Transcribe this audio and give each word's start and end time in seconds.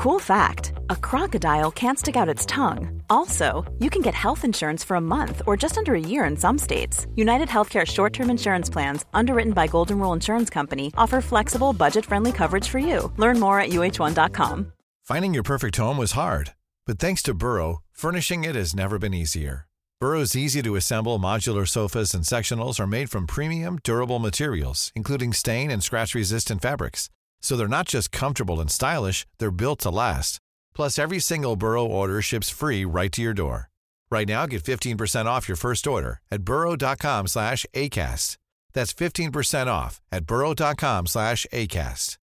Cool 0.00 0.18
fact 0.18 0.72
a 0.88 0.96
crocodile 0.96 1.70
can't 1.70 1.98
stick 1.98 2.16
out 2.16 2.34
its 2.34 2.46
tongue. 2.46 3.02
Also, 3.10 3.70
you 3.80 3.90
can 3.90 4.00
get 4.00 4.14
health 4.14 4.46
insurance 4.46 4.82
for 4.82 4.94
a 4.94 5.06
month 5.16 5.42
or 5.46 5.58
just 5.58 5.76
under 5.76 5.94
a 5.94 6.00
year 6.00 6.24
in 6.24 6.38
some 6.38 6.56
states. 6.56 7.06
United 7.16 7.48
Healthcare 7.48 7.86
short 7.86 8.14
term 8.14 8.30
insurance 8.30 8.70
plans, 8.70 9.04
underwritten 9.12 9.52
by 9.52 9.66
Golden 9.66 9.98
Rule 9.98 10.14
Insurance 10.14 10.48
Company, 10.48 10.90
offer 10.96 11.20
flexible, 11.20 11.74
budget 11.74 12.06
friendly 12.06 12.32
coverage 12.32 12.66
for 12.66 12.78
you. 12.78 13.12
Learn 13.18 13.38
more 13.38 13.60
at 13.60 13.72
uh1.com. 13.72 14.72
Finding 15.02 15.34
your 15.34 15.42
perfect 15.42 15.76
home 15.76 15.98
was 15.98 16.12
hard, 16.12 16.54
but 16.86 16.98
thanks 16.98 17.22
to 17.24 17.34
Burrow, 17.34 17.82
furnishing 17.92 18.42
it 18.42 18.54
has 18.54 18.74
never 18.74 18.98
been 18.98 19.12
easier. 19.12 19.66
Burrow's 20.00 20.34
easy 20.34 20.62
to 20.62 20.76
assemble 20.76 21.18
modular 21.18 21.68
sofas 21.68 22.14
and 22.14 22.24
sectionals 22.24 22.80
are 22.80 22.86
made 22.86 23.10
from 23.10 23.26
premium, 23.26 23.78
durable 23.84 24.18
materials, 24.18 24.92
including 24.96 25.34
stain 25.34 25.70
and 25.70 25.82
scratch 25.82 26.14
resistant 26.14 26.62
fabrics. 26.62 27.10
So 27.40 27.56
they're 27.56 27.68
not 27.68 27.88
just 27.88 28.12
comfortable 28.12 28.60
and 28.60 28.70
stylish, 28.70 29.26
they're 29.38 29.50
built 29.50 29.80
to 29.80 29.90
last. 29.90 30.38
Plus, 30.74 30.98
every 30.98 31.18
single 31.18 31.56
Burrow 31.56 31.84
order 31.84 32.22
ships 32.22 32.50
free 32.50 32.84
right 32.84 33.12
to 33.12 33.22
your 33.22 33.34
door. 33.34 33.70
Right 34.10 34.26
now, 34.28 34.46
get 34.46 34.62
15% 34.62 35.26
off 35.26 35.48
your 35.48 35.56
first 35.56 35.86
order 35.86 36.20
at 36.30 36.42
burrow.com 36.42 37.28
slash 37.28 37.64
ACAST. 37.74 38.36
That's 38.72 38.92
15% 38.92 39.66
off 39.66 40.00
at 40.12 40.26
burrow.com 40.26 41.06
slash 41.06 41.46
ACAST. 41.52 42.16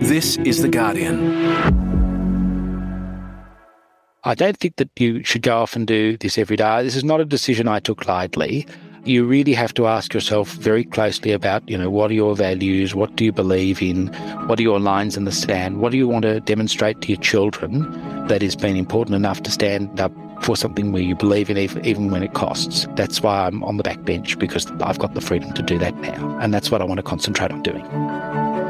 This 0.00 0.36
is 0.38 0.62
The 0.62 0.68
Guardian. 0.68 1.76
I 4.24 4.34
don't 4.34 4.56
think 4.56 4.76
that 4.76 4.90
you 4.98 5.24
should 5.24 5.42
go 5.42 5.58
off 5.58 5.74
and 5.74 5.86
do 5.86 6.16
this 6.16 6.38
every 6.38 6.56
day. 6.56 6.82
This 6.82 6.96
is 6.96 7.04
not 7.04 7.20
a 7.20 7.24
decision 7.24 7.66
I 7.68 7.80
took 7.80 8.06
lightly 8.06 8.66
you 9.08 9.24
really 9.24 9.54
have 9.54 9.72
to 9.74 9.86
ask 9.86 10.12
yourself 10.12 10.50
very 10.52 10.84
closely 10.84 11.32
about, 11.32 11.68
you 11.68 11.78
know, 11.78 11.88
what 11.88 12.10
are 12.10 12.14
your 12.14 12.36
values? 12.36 12.94
What 12.94 13.16
do 13.16 13.24
you 13.24 13.32
believe 13.32 13.80
in? 13.82 14.08
What 14.46 14.58
are 14.58 14.62
your 14.62 14.78
lines 14.78 15.16
in 15.16 15.24
the 15.24 15.32
sand? 15.32 15.80
What 15.80 15.92
do 15.92 15.98
you 15.98 16.06
want 16.06 16.24
to 16.24 16.40
demonstrate 16.40 17.00
to 17.02 17.08
your 17.08 17.20
children 17.20 17.80
that 18.28 18.42
has 18.42 18.54
been 18.54 18.76
important 18.76 19.16
enough 19.16 19.42
to 19.44 19.50
stand 19.50 19.98
up 19.98 20.12
for 20.42 20.56
something 20.56 20.92
where 20.92 21.02
you 21.02 21.16
believe 21.16 21.48
in, 21.48 21.56
even 21.56 22.10
when 22.10 22.22
it 22.22 22.34
costs? 22.34 22.86
That's 22.96 23.22
why 23.22 23.46
I'm 23.46 23.64
on 23.64 23.78
the 23.78 23.82
back 23.82 24.04
bench 24.04 24.38
because 24.38 24.70
I've 24.82 24.98
got 24.98 25.14
the 25.14 25.22
freedom 25.22 25.54
to 25.54 25.62
do 25.62 25.78
that 25.78 25.96
now. 25.96 26.38
And 26.40 26.52
that's 26.52 26.70
what 26.70 26.82
I 26.82 26.84
want 26.84 26.98
to 26.98 27.02
concentrate 27.02 27.50
on 27.50 27.62
doing. 27.62 27.84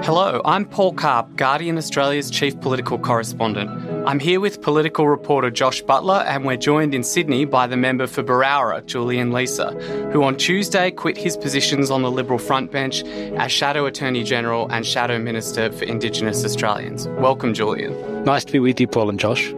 Hello, 0.05 0.41
I'm 0.45 0.65
Paul 0.65 0.93
Karp, 0.93 1.34
Guardian 1.34 1.77
Australia's 1.77 2.31
chief 2.31 2.59
political 2.61 2.99
correspondent. 2.99 3.69
I'm 4.09 4.20
here 4.20 4.41
with 4.41 4.62
political 4.62 5.06
reporter 5.06 5.51
Josh 5.51 5.83
Butler, 5.83 6.25
and 6.27 6.47
we're 6.47 6.56
joined 6.56 6.95
in 6.95 7.05
Sydney 7.05 7.45
by 7.45 7.67
the 7.67 7.77
member 7.77 8.06
for 8.06 8.23
Berowra, 8.23 8.83
Julian 8.87 9.33
Leeser, 9.33 10.11
who 10.12 10.23
on 10.23 10.34
Tuesday 10.39 10.91
quit 10.91 11.19
his 11.19 11.37
positions 11.37 11.91
on 11.91 12.00
the 12.00 12.11
Liberal 12.11 12.39
front 12.39 12.73
bench 12.73 13.03
as 13.03 13.53
Shadow 13.53 13.84
Attorney 13.84 14.25
General 14.25 14.67
and 14.73 14.87
Shadow 14.87 15.19
Minister 15.19 15.70
for 15.73 15.84
Indigenous 15.84 16.42
Australians. 16.42 17.06
Welcome, 17.19 17.53
Julian. 17.53 18.25
Nice 18.25 18.47
to 18.47 18.53
be 18.53 18.61
with 18.61 18.81
you, 18.81 18.87
Paul 18.87 19.11
and 19.11 19.20
Josh. 19.20 19.53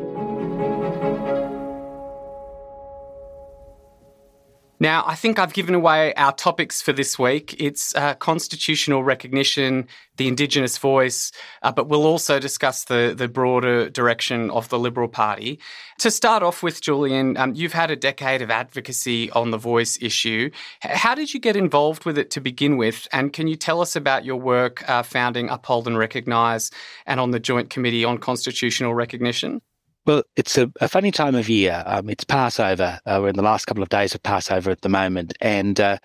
Now, 4.83 5.05
I 5.07 5.15
think 5.15 5.39
I've 5.39 5.53
given 5.53 5.75
away 5.75 6.15
our 6.15 6.33
topics 6.33 6.81
for 6.81 6.95
this 6.95 7.19
week. 7.19 7.55
It's 7.59 7.95
uh, 7.95 8.15
constitutional 8.15 9.05
recognition, 9.05 9.87
the 10.17 10.27
Indigenous 10.27 10.79
voice, 10.79 11.33
uh, 11.61 11.71
but 11.71 11.91
we'll 11.91 12.07
also 12.07 12.39
discuss 12.39 12.85
the, 12.85 13.15
the 13.15 13.29
broader 13.29 13.91
direction 13.91 14.51
of 14.51 14.71
the 14.71 14.79
Liberal 14.79 15.09
Party. 15.09 15.61
To 15.99 16.11
start 16.11 16.43
off 16.43 16.63
with, 16.63 16.81
Julian, 16.81 17.37
um, 17.37 17.55
you've 17.55 17.75
had 17.75 17.91
a 17.91 17.97
decade 17.97 18.41
of 18.41 18.51
advocacy 18.51 19.31
on 19.33 19.51
the 19.51 19.59
voice 19.59 19.99
issue. 20.01 20.51
How 20.81 21.15
did 21.15 21.35
you 21.35 21.41
get 21.41 21.57
involved 21.57 22.07
with 22.07 22.17
it 22.17 22.31
to 22.31 22.41
begin 22.41 22.79
with? 22.79 23.07
And 23.13 23.35
can 23.35 23.49
you 23.49 23.57
tell 23.57 23.83
us 23.83 23.97
about 23.97 24.25
your 24.25 24.37
work 24.37 24.89
uh, 24.89 25.03
founding 25.03 25.51
Uphold 25.51 25.89
and 25.89 25.99
Recognise 25.99 26.71
and 27.05 27.21
on 27.21 27.33
the 27.33 27.41
Joint 27.41 27.69
Committee 27.69 28.07
on 28.07 28.17
Constitutional 28.17 28.95
Recognition? 28.95 29.61
Well, 30.07 30.23
it's 30.35 30.57
a, 30.57 30.73
a, 30.81 30.89
funny 30.89 31.11
time 31.11 31.35
of 31.35 31.49
year. 31.49 31.83
Um, 31.85 32.09
it's 32.09 32.25
Passover. 32.25 32.99
Uh, 33.05 33.19
we're 33.21 33.29
in 33.29 33.37
the 33.37 33.43
last 33.43 33.67
couple 33.67 33.83
of 33.83 33.91
days 33.91 34.15
of 34.15 34.23
Passover 34.23 34.71
at 34.71 34.81
the 34.81 34.89
moment. 34.89 35.37
And 35.43 35.79
uh, 35.79 35.99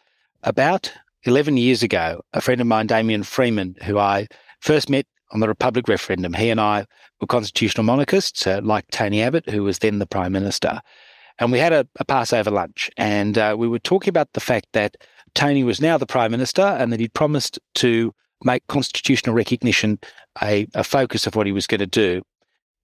about 0.43 0.91
11 1.23 1.55
years 1.55 1.81
ago, 1.81 2.21
a 2.33 2.41
friend 2.41 2.59
of 2.59 2.67
mine, 2.67 2.87
Damien 2.87 3.23
Freeman, 3.23 3.75
who 3.85 3.97
I 3.97 4.27
first 4.59 4.89
met 4.89 5.05
on 5.31 5.39
the 5.39 5.47
Republic 5.47 5.87
referendum, 5.87 6.33
he 6.33 6.49
and 6.49 6.59
I 6.59 6.85
were 7.21 7.27
constitutional 7.27 7.85
monarchists, 7.85 8.45
uh, 8.45 8.59
like 8.61 8.85
Tony 8.91 9.21
Abbott, 9.21 9.49
who 9.49 9.63
was 9.63 9.79
then 9.79 9.99
the 9.99 10.05
Prime 10.05 10.33
Minister. 10.33 10.81
And 11.39 11.51
we 11.51 11.59
had 11.59 11.71
a, 11.71 11.87
a 11.97 12.03
Passover 12.03 12.51
lunch. 12.51 12.91
And 12.97 13.37
uh, 13.37 13.55
we 13.57 13.67
were 13.67 13.79
talking 13.79 14.09
about 14.09 14.33
the 14.33 14.41
fact 14.41 14.67
that 14.73 14.97
Tony 15.35 15.63
was 15.63 15.79
now 15.79 15.97
the 15.97 16.05
Prime 16.05 16.31
Minister 16.31 16.63
and 16.63 16.91
that 16.91 16.99
he'd 16.99 17.13
promised 17.13 17.59
to 17.75 18.13
make 18.43 18.67
constitutional 18.67 19.35
recognition 19.35 19.99
a, 20.43 20.67
a 20.73 20.83
focus 20.83 21.25
of 21.25 21.35
what 21.37 21.45
he 21.45 21.53
was 21.53 21.65
going 21.65 21.79
to 21.79 21.87
do. 21.87 22.21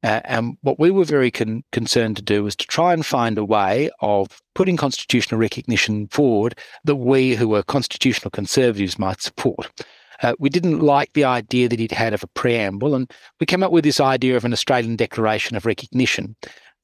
Uh, 0.03 0.22
and 0.23 0.57
what 0.62 0.79
we 0.79 0.89
were 0.89 1.03
very 1.03 1.29
con- 1.29 1.63
concerned 1.72 2.16
to 2.16 2.22
do 2.22 2.44
was 2.44 2.56
to 2.56 2.66
try 2.66 2.94
and 2.94 3.06
find 3.06 3.38
a 3.38 3.45
way 3.45 3.89
of 4.01 4.41
putting 4.56 4.78
constitutional 4.78 5.39
recognition 5.39 6.07
forward 6.07 6.57
that 6.84 6.95
we 6.95 7.35
who 7.35 7.47
were 7.47 7.63
constitutional 7.63 8.31
conservatives 8.31 8.97
might 8.97 9.22
support. 9.22 9.69
Uh, 10.23 10.34
we 10.39 10.50
didn't 10.50 10.79
like 10.79 11.13
the 11.13 11.23
idea 11.23 11.67
that 11.67 11.79
it 11.79 11.91
had 11.91 12.13
of 12.13 12.23
a 12.23 12.28
preamble, 12.28 12.94
and 12.94 13.12
we 13.39 13.45
came 13.45 13.63
up 13.63 13.72
with 13.72 13.84
this 13.84 14.00
idea 14.00 14.35
of 14.35 14.45
an 14.45 14.53
Australian 14.53 14.95
Declaration 14.95 15.57
of 15.57 15.66
Recognition. 15.66 16.35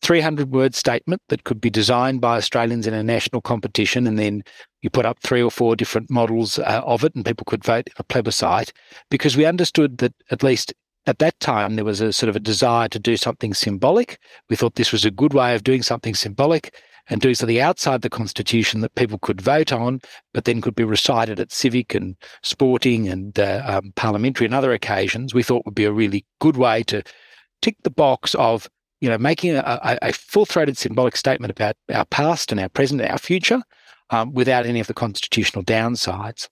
300 0.03 0.51
word 0.51 0.75
statement 0.75 1.21
that 1.29 1.43
could 1.43 1.59
be 1.59 1.69
designed 1.69 2.21
by 2.21 2.37
Australians 2.37 2.85
in 2.85 2.93
a 2.93 3.03
national 3.03 3.41
competition, 3.41 4.05
and 4.07 4.17
then 4.17 4.43
you 4.81 4.89
put 4.89 5.05
up 5.05 5.19
three 5.19 5.41
or 5.41 5.51
four 5.51 5.75
different 5.75 6.09
models 6.09 6.59
uh, 6.59 6.81
of 6.85 7.03
it, 7.03 7.15
and 7.15 7.25
people 7.25 7.45
could 7.45 7.63
vote 7.63 7.89
a 7.97 8.03
plebiscite 8.03 8.71
because 9.09 9.35
we 9.35 9.45
understood 9.45 9.97
that 9.99 10.13
at 10.31 10.43
least 10.43 10.73
at 11.07 11.19
that 11.19 11.39
time, 11.39 11.75
there 11.75 11.85
was 11.85 12.01
a 12.01 12.11
sort 12.11 12.29
of 12.29 12.35
a 12.35 12.39
desire 12.39 12.89
to 12.89 12.99
do 12.99 13.15
something 13.17 13.53
symbolic. 13.53 14.19
We 14.49 14.55
thought 14.55 14.75
this 14.75 14.91
was 14.91 15.05
a 15.05 15.11
good 15.11 15.33
way 15.33 15.55
of 15.55 15.63
doing 15.63 15.81
something 15.81 16.13
symbolic 16.13 16.75
and 17.09 17.21
doing 17.21 17.35
something 17.35 17.59
outside 17.59 18.01
the 18.01 18.09
Constitution 18.09 18.81
that 18.81 18.95
people 18.95 19.17
could 19.17 19.39
vote 19.39 19.71
on, 19.71 20.01
but 20.33 20.43
then 20.43 20.59
could 20.59 20.75
be 20.75 20.83
recited 20.83 21.39
at 21.39 21.53
civic 21.53 21.95
and 21.95 22.17
sporting 22.43 23.07
and 23.07 23.39
uh, 23.39 23.63
um, 23.65 23.93
parliamentary 23.95 24.45
and 24.45 24.53
other 24.53 24.73
occasions. 24.73 25.33
We 25.33 25.43
thought 25.43 25.65
would 25.65 25.75
be 25.75 25.85
a 25.85 25.91
really 25.91 26.25
good 26.39 26.57
way 26.57 26.83
to 26.83 27.01
tick 27.61 27.77
the 27.83 27.89
box 27.89 28.35
of 28.35 28.67
you 28.99 29.09
know 29.09 29.17
making 29.17 29.55
a, 29.55 29.97
a, 30.01 30.11
full-throated 30.11 30.77
symbolic 30.77 31.15
statement 31.15 31.51
about 31.51 31.75
our 31.93 32.05
past 32.05 32.51
and 32.51 32.59
our 32.59 32.69
present 32.69 32.99
and 32.99 33.09
our 33.09 33.17
future 33.17 33.61
um, 34.09 34.33
without 34.33 34.65
any 34.65 34.79
of 34.79 34.87
the 34.87 34.93
constitutional 34.93 35.63
downsides. 35.63 36.49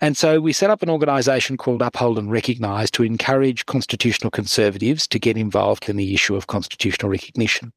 And 0.00 0.16
so 0.16 0.40
we 0.40 0.52
set 0.52 0.70
up 0.70 0.82
an 0.82 0.90
organisation 0.90 1.56
called 1.56 1.80
Uphold 1.80 2.18
and 2.18 2.30
Recognise 2.30 2.90
to 2.92 3.04
encourage 3.04 3.66
constitutional 3.66 4.30
conservatives 4.30 5.06
to 5.08 5.18
get 5.18 5.36
involved 5.36 5.88
in 5.88 5.96
the 5.96 6.14
issue 6.14 6.36
of 6.36 6.46
constitutional 6.46 7.10
recognition. 7.10 7.72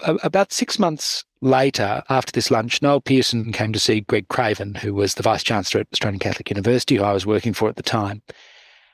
About 0.00 0.52
six 0.52 0.78
months 0.78 1.24
later, 1.42 2.02
after 2.08 2.32
this 2.32 2.50
lunch, 2.50 2.82
Noel 2.82 3.00
Pearson 3.00 3.52
came 3.52 3.72
to 3.72 3.78
see 3.78 4.00
Greg 4.00 4.28
Craven, 4.28 4.74
who 4.74 4.94
was 4.94 5.14
the 5.14 5.22
Vice 5.22 5.44
Chancellor 5.44 5.82
at 5.82 5.88
Australian 5.92 6.18
Catholic 6.18 6.50
University, 6.50 6.96
who 6.96 7.04
I 7.04 7.12
was 7.12 7.26
working 7.26 7.52
for 7.52 7.68
at 7.68 7.76
the 7.76 7.82
time. 7.82 8.22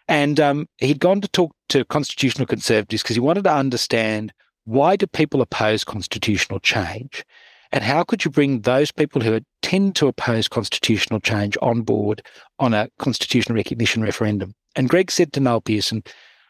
And 0.07 0.41
um, 0.41 0.69
he'd 0.79 1.01
gone 1.01 1.21
to 1.21 1.29
talk 1.29 1.55
to 1.69 1.85
constitutional 1.85 2.47
conservatives 2.47 3.03
because 3.03 3.17
he 3.17 3.21
wanted 3.21 3.45
to 3.45 3.53
understand 3.53 4.33
why 4.65 4.97
do 4.97 5.07
people 5.07 5.41
oppose 5.41 5.85
constitutional 5.85 6.61
change? 6.61 7.25
And 7.73 7.85
how 7.85 8.03
could 8.03 8.25
you 8.25 8.31
bring 8.31 8.63
those 8.63 8.91
people 8.91 9.21
who 9.21 9.33
tend 9.69 9.95
to 9.97 10.07
oppose 10.07 10.49
constitutional 10.49 11.21
change 11.21 11.59
on 11.61 11.83
board 11.83 12.23
on 12.59 12.73
a 12.73 12.89
constitutional 12.99 13.55
recognition 13.55 14.01
referendum? 14.03 14.55
And 14.75 14.89
Greg 14.89 15.11
said 15.11 15.35
to 15.35 15.41
Noel 15.41 15.61
Pearson, 15.61 16.03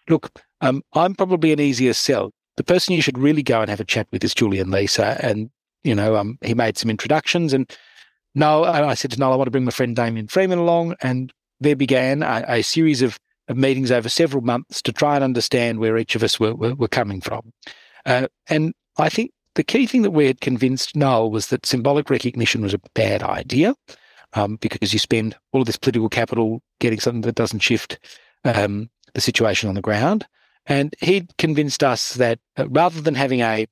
look, 0.08 0.40
um, 0.60 0.82
I'm 0.92 1.14
probably 1.16 1.52
an 1.52 1.58
easier 1.58 1.94
sell. 1.94 2.30
The 2.56 2.62
person 2.62 2.94
you 2.94 3.02
should 3.02 3.18
really 3.18 3.42
go 3.42 3.60
and 3.60 3.68
have 3.68 3.80
a 3.80 3.84
chat 3.84 4.06
with 4.12 4.22
is 4.22 4.34
Julian 4.34 4.68
Leeser. 4.68 5.18
And, 5.20 5.50
you 5.82 5.96
know, 5.96 6.14
um, 6.14 6.38
he 6.42 6.54
made 6.54 6.78
some 6.78 6.90
introductions 6.90 7.52
and 7.52 7.68
Noel, 8.36 8.66
I 8.66 8.94
said 8.94 9.10
to 9.12 9.18
Noel, 9.18 9.32
I 9.32 9.36
want 9.36 9.48
to 9.48 9.50
bring 9.50 9.64
my 9.64 9.72
friend 9.72 9.96
Damien 9.96 10.28
Freeman 10.28 10.58
along. 10.58 10.94
And 11.00 11.32
there 11.58 11.74
began 11.74 12.22
a, 12.22 12.44
a 12.46 12.62
series 12.62 13.02
of, 13.02 13.18
of, 13.48 13.56
meetings 13.56 13.90
over 13.90 14.08
several 14.08 14.44
months 14.44 14.80
to 14.82 14.92
try 14.92 15.16
and 15.16 15.24
understand 15.24 15.80
where 15.80 15.98
each 15.98 16.14
of 16.14 16.22
us 16.22 16.38
were, 16.38 16.54
were, 16.54 16.76
were 16.76 16.86
coming 16.86 17.20
from. 17.20 17.52
Uh, 18.06 18.28
and 18.48 18.74
I 18.96 19.08
think 19.08 19.32
the 19.54 19.64
key 19.64 19.86
thing 19.86 20.02
that 20.02 20.10
we 20.10 20.26
had 20.26 20.40
convinced 20.40 20.96
Noel 20.96 21.30
was 21.30 21.48
that 21.48 21.66
symbolic 21.66 22.10
recognition 22.10 22.62
was 22.62 22.74
a 22.74 22.80
bad 22.94 23.22
idea 23.22 23.74
um, 24.34 24.56
because 24.56 24.92
you 24.92 24.98
spend 24.98 25.36
all 25.52 25.60
of 25.60 25.66
this 25.66 25.76
political 25.76 26.08
capital 26.08 26.62
getting 26.80 27.00
something 27.00 27.22
that 27.22 27.34
doesn't 27.34 27.60
shift 27.60 27.98
um, 28.44 28.88
the 29.14 29.20
situation 29.20 29.68
on 29.68 29.74
the 29.74 29.80
ground. 29.80 30.26
And 30.66 30.94
he'd 31.00 31.36
convinced 31.38 31.82
us 31.82 32.14
that 32.14 32.38
uh, 32.56 32.68
rather 32.68 33.00
than 33.00 33.14
having 33.14 33.40
a, 33.40 33.66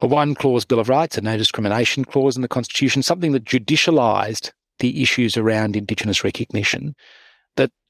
a 0.00 0.06
one 0.06 0.34
clause 0.34 0.64
Bill 0.64 0.80
of 0.80 0.88
Rights, 0.88 1.18
a 1.18 1.20
no 1.20 1.36
discrimination 1.36 2.04
clause 2.04 2.36
in 2.36 2.42
the 2.42 2.48
Constitution, 2.48 3.02
something 3.02 3.32
that 3.32 3.44
judicialised 3.44 4.52
the 4.78 5.02
issues 5.02 5.36
around 5.36 5.76
Indigenous 5.76 6.24
recognition, 6.24 6.94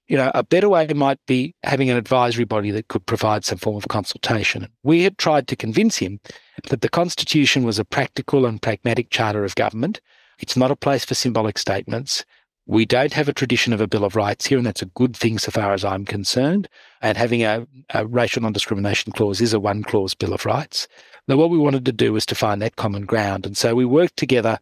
you 0.09 0.17
know, 0.17 0.31
a 0.35 0.43
better 0.43 0.69
way 0.69 0.87
might 0.89 1.25
be 1.27 1.55
having 1.63 1.91
an 1.91 1.97
advisory 1.97 2.45
body 2.45 2.71
that 2.71 2.89
could 2.89 3.05
provide 3.07 3.45
some 3.45 3.59
form 3.59 3.77
of 3.77 3.89
consultation. 3.89 4.69
We 4.83 5.03
had 5.03 5.19
tried 5.19 5.47
to 5.49 5.57
convince 5.57 5.99
him 5.99 6.21
that 6.71 6.81
the 6.81 6.89
Constitution 6.89 7.65
was 7.65 7.79
a 7.79 7.85
practical 7.85 8.47
and 8.47 8.61
pragmatic 8.61 9.11
charter 9.11 9.45
of 9.45 9.55
government. 9.55 10.01
It's 10.39 10.57
not 10.57 10.71
a 10.71 10.77
place 10.77 11.05
for 11.05 11.15
symbolic 11.15 11.59
statements. 11.59 12.25
We 12.67 12.85
don't 12.85 13.13
have 13.15 13.29
a 13.29 13.35
tradition 13.35 13.73
of 13.73 13.81
a 13.81 13.87
Bill 13.87 14.05
of 14.05 14.17
Rights 14.17 14.47
here, 14.47 14.59
and 14.59 14.67
that's 14.67 14.83
a 14.83 14.87
good 14.87 15.17
thing 15.17 15.39
so 15.39 15.51
far 15.51 15.73
as 15.73 15.85
I'm 15.85 16.05
concerned. 16.05 16.69
And 17.01 17.17
having 17.17 17.43
a, 17.43 17.67
a 17.91 18.07
racial 18.07 18.43
non 18.43 18.53
discrimination 18.53 19.13
clause 19.13 19.41
is 19.41 19.55
a 19.55 19.61
one 19.61 19.83
clause 19.83 20.15
Bill 20.15 20.35
of 20.35 20.45
Rights. 20.45 20.89
Now, 21.29 21.37
what 21.37 21.51
we 21.51 21.59
wanted 21.59 21.85
to 21.87 21.93
do 21.93 22.13
was 22.13 22.27
to 22.27 22.35
find 22.35 22.61
that 22.61 22.77
common 22.77 23.05
ground. 23.05 23.47
And 23.47 23.57
so 23.57 23.75
we 23.75 23.85
worked 23.85 24.17
together 24.17 24.59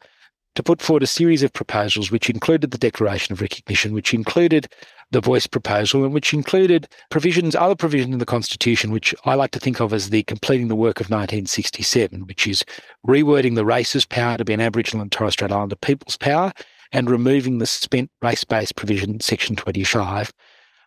to 0.56 0.62
put 0.62 0.82
forward 0.82 1.02
a 1.02 1.06
series 1.06 1.42
of 1.42 1.52
proposals, 1.52 2.10
which 2.10 2.28
included 2.28 2.70
the 2.70 2.78
Declaration 2.78 3.32
of 3.32 3.40
Recognition, 3.40 3.92
which 3.92 4.12
included 4.12 4.66
the 5.12 5.20
voice 5.20 5.46
proposal, 5.46 6.02
and 6.02 6.12
which 6.12 6.34
included 6.34 6.88
provisions, 7.10 7.54
other 7.54 7.76
provisions 7.76 8.12
in 8.12 8.18
the 8.18 8.26
Constitution, 8.26 8.90
which 8.90 9.14
I 9.24 9.34
like 9.34 9.52
to 9.52 9.60
think 9.60 9.80
of 9.80 9.92
as 9.92 10.10
the 10.10 10.24
completing 10.24 10.68
the 10.68 10.74
work 10.74 10.98
of 10.98 11.06
1967, 11.06 12.26
which 12.26 12.46
is 12.46 12.64
rewording 13.06 13.54
the 13.54 13.64
race's 13.64 14.04
power 14.04 14.36
to 14.36 14.44
be 14.44 14.54
an 14.54 14.60
Aboriginal 14.60 15.02
and 15.02 15.12
Torres 15.12 15.34
Strait 15.34 15.52
Islander 15.52 15.76
people's 15.76 16.16
power 16.16 16.52
and 16.90 17.10
removing 17.10 17.58
the 17.58 17.66
spent 17.66 18.10
race-based 18.22 18.76
provision, 18.76 19.20
Section 19.20 19.54
25. 19.56 20.32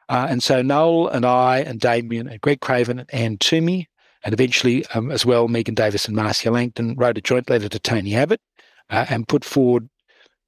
Uh, 0.10 0.28
and 0.30 0.42
so 0.42 0.62
Noel 0.62 1.08
and 1.10 1.26
I 1.26 1.60
and 1.60 1.80
Damien 1.80 2.28
and 2.28 2.42
Greg 2.42 2.62
Craven 2.62 3.00
and 3.00 3.14
Anne 3.14 3.38
Twomey, 3.38 3.86
and 4.24 4.34
eventually 4.34 4.86
um, 4.96 5.12
as 5.12 5.26
well 5.26 5.48
Megan 5.48 5.76
Davis 5.76 6.08
and 6.08 6.16
Marcia 6.16 6.50
Langton 6.50 6.96
wrote 6.96 7.18
a 7.18 7.22
joint 7.22 7.50
letter 7.50 7.70
to 7.70 7.80
Tony 7.80 8.16
Abbott 8.16 8.42
uh, 8.90 9.06
and 9.10 9.28
put 9.28 9.46
forward 9.46 9.90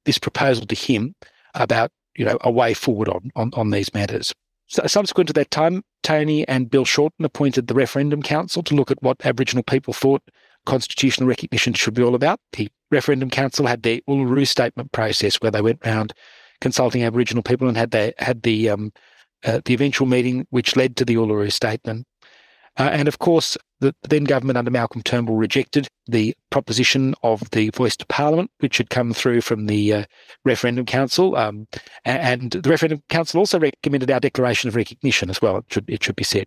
this 0.04 0.18
proposal 0.18 0.66
to 0.66 0.74
him 0.74 1.14
about 1.54 1.90
you 2.16 2.24
know 2.24 2.38
a 2.42 2.50
way 2.50 2.74
forward 2.74 3.08
on 3.08 3.30
on, 3.36 3.50
on 3.54 3.70
these 3.70 3.92
matters. 3.94 4.32
So 4.66 4.86
subsequent 4.86 5.28
to 5.28 5.34
that 5.34 5.50
time, 5.50 5.82
Tony 6.02 6.48
and 6.48 6.70
Bill 6.70 6.84
Shorten 6.84 7.24
appointed 7.24 7.66
the 7.66 7.74
Referendum 7.74 8.22
Council 8.22 8.62
to 8.62 8.74
look 8.74 8.90
at 8.90 9.02
what 9.02 9.24
Aboriginal 9.24 9.62
people 9.62 9.92
thought 9.92 10.22
constitutional 10.64 11.28
recognition 11.28 11.74
should 11.74 11.94
be 11.94 12.02
all 12.02 12.14
about. 12.14 12.40
The 12.52 12.70
Referendum 12.90 13.30
Council 13.30 13.66
had 13.66 13.82
their 13.82 14.00
Uluru 14.08 14.46
Statement 14.46 14.92
process 14.92 15.36
where 15.36 15.50
they 15.50 15.60
went 15.60 15.84
round 15.84 16.14
consulting 16.60 17.02
Aboriginal 17.02 17.42
people 17.42 17.68
and 17.68 17.76
had 17.76 17.90
they 17.90 18.14
had 18.18 18.42
the 18.42 18.70
um, 18.70 18.92
uh, 19.44 19.60
the 19.64 19.74
eventual 19.74 20.06
meeting 20.06 20.46
which 20.50 20.76
led 20.76 20.96
to 20.96 21.04
the 21.04 21.16
Uluru 21.16 21.52
Statement. 21.52 22.06
Uh, 22.78 22.88
and 22.92 23.08
of 23.08 23.18
course, 23.18 23.56
the 23.80 23.94
then 24.02 24.24
government 24.24 24.56
under 24.56 24.70
Malcolm 24.70 25.02
Turnbull 25.02 25.36
rejected 25.36 25.88
the 26.06 26.34
proposition 26.50 27.14
of 27.22 27.50
the 27.50 27.68
voice 27.70 27.96
to 27.96 28.06
Parliament, 28.06 28.50
which 28.60 28.78
had 28.78 28.90
come 28.90 29.12
through 29.12 29.40
from 29.42 29.66
the 29.66 29.92
uh, 29.92 30.04
Referendum 30.44 30.86
Council. 30.86 31.36
Um, 31.36 31.66
and 32.04 32.52
the 32.52 32.70
Referendum 32.70 33.02
Council 33.08 33.40
also 33.40 33.58
recommended 33.60 34.10
our 34.10 34.20
Declaration 34.20 34.68
of 34.68 34.76
Recognition 34.76 35.28
as 35.28 35.42
well, 35.42 35.58
it 35.58 35.64
should, 35.68 35.90
it 35.90 36.02
should 36.02 36.16
be 36.16 36.24
said. 36.24 36.46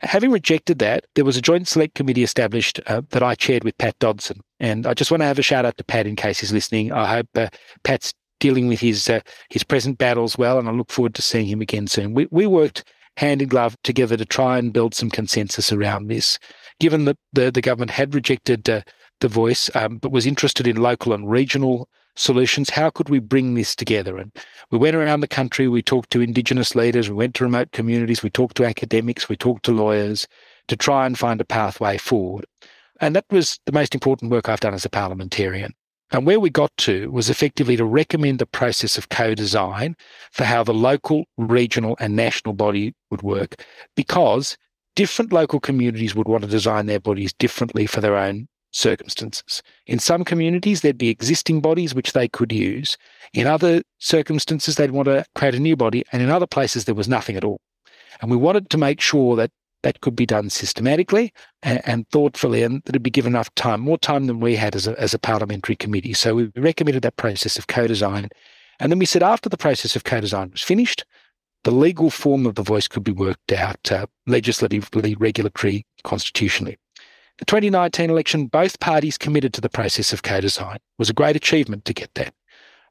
Having 0.00 0.32
rejected 0.32 0.78
that, 0.80 1.06
there 1.14 1.24
was 1.24 1.38
a 1.38 1.42
joint 1.42 1.66
select 1.68 1.94
committee 1.94 2.22
established 2.22 2.80
uh, 2.86 3.00
that 3.10 3.22
I 3.22 3.34
chaired 3.34 3.64
with 3.64 3.78
Pat 3.78 3.98
Dodson. 3.98 4.40
And 4.60 4.86
I 4.86 4.92
just 4.92 5.10
want 5.10 5.22
to 5.22 5.26
have 5.26 5.38
a 5.38 5.42
shout 5.42 5.64
out 5.64 5.78
to 5.78 5.84
Pat 5.84 6.06
in 6.06 6.16
case 6.16 6.40
he's 6.40 6.52
listening. 6.52 6.92
I 6.92 7.06
hope 7.06 7.28
uh, 7.34 7.48
Pat's 7.82 8.12
dealing 8.38 8.68
with 8.68 8.80
his 8.80 9.08
uh, 9.08 9.20
his 9.48 9.64
present 9.64 9.96
battles 9.96 10.36
well, 10.36 10.58
and 10.58 10.68
I 10.68 10.72
look 10.72 10.90
forward 10.90 11.14
to 11.14 11.22
seeing 11.22 11.46
him 11.46 11.62
again 11.62 11.86
soon. 11.86 12.12
We, 12.12 12.28
we 12.30 12.46
worked 12.46 12.84
hand 13.16 13.42
in 13.42 13.48
glove 13.48 13.76
together 13.82 14.16
to 14.16 14.24
try 14.24 14.58
and 14.58 14.72
build 14.72 14.94
some 14.94 15.10
consensus 15.10 15.72
around 15.72 16.08
this. 16.08 16.38
Given 16.80 17.06
that 17.06 17.16
the, 17.32 17.50
the 17.50 17.62
government 17.62 17.90
had 17.90 18.14
rejected 18.14 18.68
uh, 18.68 18.82
the 19.20 19.28
voice, 19.28 19.70
um, 19.74 19.98
but 19.98 20.12
was 20.12 20.26
interested 20.26 20.66
in 20.66 20.76
local 20.76 21.12
and 21.12 21.30
regional 21.30 21.88
solutions. 22.16 22.70
How 22.70 22.90
could 22.90 23.08
we 23.08 23.18
bring 23.18 23.54
this 23.54 23.76
together? 23.76 24.16
And 24.16 24.32
we 24.70 24.78
went 24.78 24.96
around 24.96 25.20
the 25.20 25.28
country, 25.28 25.68
we 25.68 25.82
talked 25.82 26.10
to 26.10 26.20
Indigenous 26.20 26.74
leaders, 26.74 27.08
we 27.08 27.16
went 27.16 27.34
to 27.36 27.44
remote 27.44 27.72
communities, 27.72 28.22
we 28.22 28.30
talked 28.30 28.56
to 28.56 28.64
academics, 28.64 29.28
we 29.28 29.36
talked 29.36 29.64
to 29.66 29.72
lawyers 29.72 30.26
to 30.68 30.76
try 30.76 31.06
and 31.06 31.18
find 31.18 31.40
a 31.40 31.44
pathway 31.44 31.98
forward. 31.98 32.46
And 33.00 33.14
that 33.14 33.26
was 33.30 33.60
the 33.66 33.72
most 33.72 33.94
important 33.94 34.30
work 34.30 34.48
I've 34.48 34.60
done 34.60 34.74
as 34.74 34.84
a 34.84 34.90
parliamentarian. 34.90 35.74
And 36.12 36.24
where 36.24 36.38
we 36.38 36.50
got 36.50 36.76
to 36.78 37.10
was 37.10 37.28
effectively 37.28 37.76
to 37.76 37.84
recommend 37.84 38.38
the 38.38 38.46
process 38.46 38.96
of 38.96 39.08
co 39.08 39.34
design 39.34 39.96
for 40.30 40.44
how 40.44 40.62
the 40.62 40.74
local, 40.74 41.24
regional, 41.36 41.96
and 41.98 42.14
national 42.14 42.54
body 42.54 42.94
would 43.10 43.22
work 43.22 43.62
because 43.96 44.56
different 44.94 45.32
local 45.32 45.60
communities 45.60 46.14
would 46.14 46.28
want 46.28 46.44
to 46.44 46.48
design 46.48 46.86
their 46.86 47.00
bodies 47.00 47.32
differently 47.32 47.86
for 47.86 48.00
their 48.00 48.16
own 48.16 48.48
circumstances. 48.72 49.62
In 49.86 49.98
some 49.98 50.24
communities, 50.24 50.80
there'd 50.80 50.98
be 50.98 51.08
existing 51.08 51.60
bodies 51.60 51.94
which 51.94 52.12
they 52.12 52.28
could 52.28 52.52
use. 52.52 52.96
In 53.32 53.46
other 53.46 53.82
circumstances, 53.98 54.76
they'd 54.76 54.90
want 54.90 55.06
to 55.06 55.24
create 55.34 55.54
a 55.54 55.60
new 55.60 55.76
body. 55.76 56.04
And 56.12 56.22
in 56.22 56.30
other 56.30 56.46
places, 56.46 56.84
there 56.84 56.94
was 56.94 57.08
nothing 57.08 57.36
at 57.36 57.44
all. 57.44 57.60
And 58.20 58.30
we 58.30 58.36
wanted 58.36 58.70
to 58.70 58.78
make 58.78 59.00
sure 59.00 59.36
that 59.36 59.50
that 59.82 60.00
could 60.00 60.16
be 60.16 60.26
done 60.26 60.50
systematically 60.50 61.32
and, 61.62 61.80
and 61.86 62.08
thoughtfully 62.08 62.62
and 62.62 62.82
that 62.84 62.90
it'd 62.90 63.02
be 63.02 63.10
given 63.10 63.32
enough 63.32 63.54
time, 63.54 63.80
more 63.80 63.98
time 63.98 64.26
than 64.26 64.40
we 64.40 64.56
had 64.56 64.74
as 64.74 64.86
a, 64.86 64.98
as 65.00 65.14
a 65.14 65.18
parliamentary 65.18 65.76
committee. 65.76 66.12
So 66.12 66.34
we 66.34 66.50
recommended 66.56 67.02
that 67.02 67.16
process 67.16 67.58
of 67.58 67.66
co-design. 67.66 68.28
And 68.80 68.90
then 68.90 68.98
we 68.98 69.06
said 69.06 69.22
after 69.22 69.48
the 69.48 69.56
process 69.56 69.96
of 69.96 70.04
co-design 70.04 70.50
was 70.50 70.62
finished, 70.62 71.04
the 71.64 71.70
legal 71.70 72.10
form 72.10 72.46
of 72.46 72.54
the 72.54 72.62
voice 72.62 72.88
could 72.88 73.04
be 73.04 73.12
worked 73.12 73.52
out 73.52 73.90
uh, 73.90 74.06
legislatively, 74.26 75.14
regulatory, 75.16 75.84
constitutionally. 76.04 76.78
The 77.38 77.44
2019 77.44 78.08
election, 78.08 78.46
both 78.46 78.80
parties 78.80 79.18
committed 79.18 79.52
to 79.54 79.60
the 79.60 79.68
process 79.68 80.12
of 80.12 80.22
co-design. 80.22 80.76
It 80.76 80.98
was 80.98 81.10
a 81.10 81.14
great 81.14 81.36
achievement 81.36 81.84
to 81.84 81.92
get 81.92 82.14
that. 82.14 82.32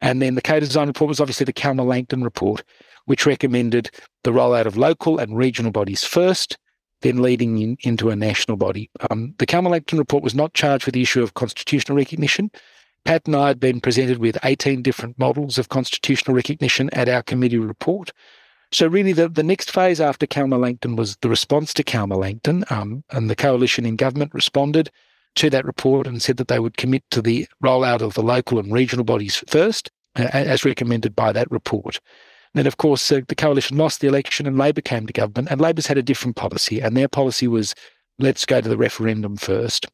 And 0.01 0.21
then 0.21 0.35
the 0.35 0.41
co-design 0.41 0.87
report 0.87 1.07
was 1.09 1.19
obviously 1.19 1.45
the 1.45 1.53
Calma 1.53 1.83
Langton 1.83 2.23
report, 2.23 2.63
which 3.05 3.25
recommended 3.25 3.89
the 4.23 4.31
rollout 4.31 4.65
of 4.65 4.77
local 4.77 5.17
and 5.17 5.37
regional 5.37 5.71
bodies 5.71 6.03
first, 6.03 6.57
then 7.05 7.21
leading 7.21 7.61
in, 7.61 7.77
into 7.81 8.09
a 8.09 8.15
national 8.15 8.57
body. 8.57 8.89
Um, 9.11 9.35
the 9.37 9.45
Calma 9.45 9.69
Langton 9.69 9.99
report 9.99 10.23
was 10.23 10.33
not 10.33 10.55
charged 10.55 10.85
with 10.85 10.95
the 10.95 11.03
issue 11.03 11.21
of 11.21 11.35
constitutional 11.35 11.95
recognition. 11.95 12.49
Pat 13.05 13.27
and 13.27 13.35
I 13.35 13.49
had 13.49 13.59
been 13.59 13.79
presented 13.79 14.17
with 14.17 14.39
18 14.43 14.81
different 14.81 15.19
models 15.19 15.59
of 15.59 15.69
constitutional 15.69 16.35
recognition 16.35 16.89
at 16.93 17.07
our 17.07 17.21
committee 17.21 17.59
report. 17.59 18.11
So 18.71 18.87
really, 18.87 19.13
the, 19.13 19.29
the 19.29 19.43
next 19.43 19.69
phase 19.69 20.01
after 20.01 20.25
Calma 20.25 20.57
Langton 20.57 20.95
was 20.95 21.15
the 21.17 21.29
response 21.29 21.75
to 21.75 21.83
Calma 21.83 22.17
Langton, 22.17 22.65
um, 22.71 23.03
and 23.11 23.29
the 23.29 23.35
coalition 23.35 23.85
in 23.85 23.95
government 23.95 24.33
responded 24.33 24.89
to 25.35 25.51
that 25.51 25.65
report 25.65 26.07
and 26.07 26.23
said 26.23 26.37
that 26.37 26.47
they 26.47 26.59
would 26.59 26.77
commit 26.77 27.03
to 27.11 27.21
the 27.21 27.47
rollout 27.63 28.01
of 28.01 28.15
the 28.15 28.23
local 28.23 28.57
and 28.57 28.73
regional 28.73 29.05
bodies 29.05 29.43
first, 29.47 29.91
uh, 30.15 30.27
as 30.33 30.65
recommended 30.65 31.15
by 31.15 31.31
that 31.31 31.51
report. 31.51 31.99
Then, 32.55 32.67
of 32.67 32.77
course, 32.77 33.11
uh, 33.11 33.21
the 33.27 33.35
coalition 33.35 33.77
lost 33.77 33.99
the 33.99 34.07
election 34.07 34.47
and 34.47 34.57
Labor 34.57 34.81
came 34.81 35.05
to 35.05 35.13
government, 35.13 35.49
and 35.51 35.61
Labor's 35.61 35.87
had 35.87 35.97
a 35.97 36.03
different 36.03 36.37
policy, 36.37 36.79
and 36.79 36.95
their 36.95 37.09
policy 37.09 37.47
was 37.47 37.75
let's 38.17 38.45
go 38.45 38.61
to 38.61 38.69
the 38.69 38.77
referendum 38.77 39.35
first. 39.35 39.85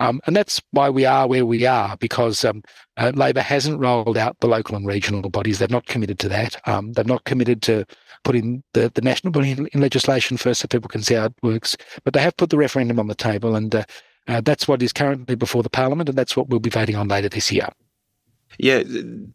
Um, 0.00 0.20
and 0.26 0.34
that's 0.34 0.62
why 0.70 0.88
we 0.88 1.04
are 1.04 1.26
where 1.26 1.44
we 1.44 1.66
are, 1.66 1.96
because 1.98 2.44
um, 2.44 2.62
uh, 2.96 3.12
Labor 3.14 3.42
hasn't 3.42 3.80
rolled 3.80 4.16
out 4.16 4.38
the 4.40 4.46
local 4.46 4.74
and 4.76 4.86
regional 4.86 5.28
bodies. 5.28 5.58
They've 5.58 5.70
not 5.70 5.86
committed 5.86 6.18
to 6.20 6.28
that. 6.30 6.56
Um, 6.66 6.92
they've 6.92 7.04
not 7.04 7.24
committed 7.24 7.62
to 7.62 7.84
putting 8.24 8.62
the, 8.74 8.90
the 8.94 9.02
national 9.02 9.32
body 9.32 9.50
in, 9.50 9.66
in, 9.72 9.80
legislation 9.80 10.36
first 10.36 10.60
so 10.60 10.68
people 10.68 10.88
can 10.88 11.02
see 11.02 11.14
how 11.14 11.26
it 11.26 11.34
works. 11.42 11.76
But 12.04 12.14
they 12.14 12.20
have 12.20 12.36
put 12.36 12.50
the 12.50 12.56
referendum 12.56 13.00
on 13.00 13.08
the 13.08 13.14
table, 13.14 13.54
and 13.54 13.74
uh, 13.74 13.84
uh, 14.28 14.40
that's 14.40 14.66
what 14.68 14.82
is 14.82 14.92
currently 14.92 15.34
before 15.34 15.62
the 15.62 15.70
Parliament, 15.70 16.08
and 16.08 16.16
that's 16.16 16.36
what 16.36 16.48
we'll 16.48 16.60
be 16.60 16.70
voting 16.70 16.96
on 16.96 17.08
later 17.08 17.28
this 17.28 17.50
year. 17.52 17.68
Yeah, 18.56 18.82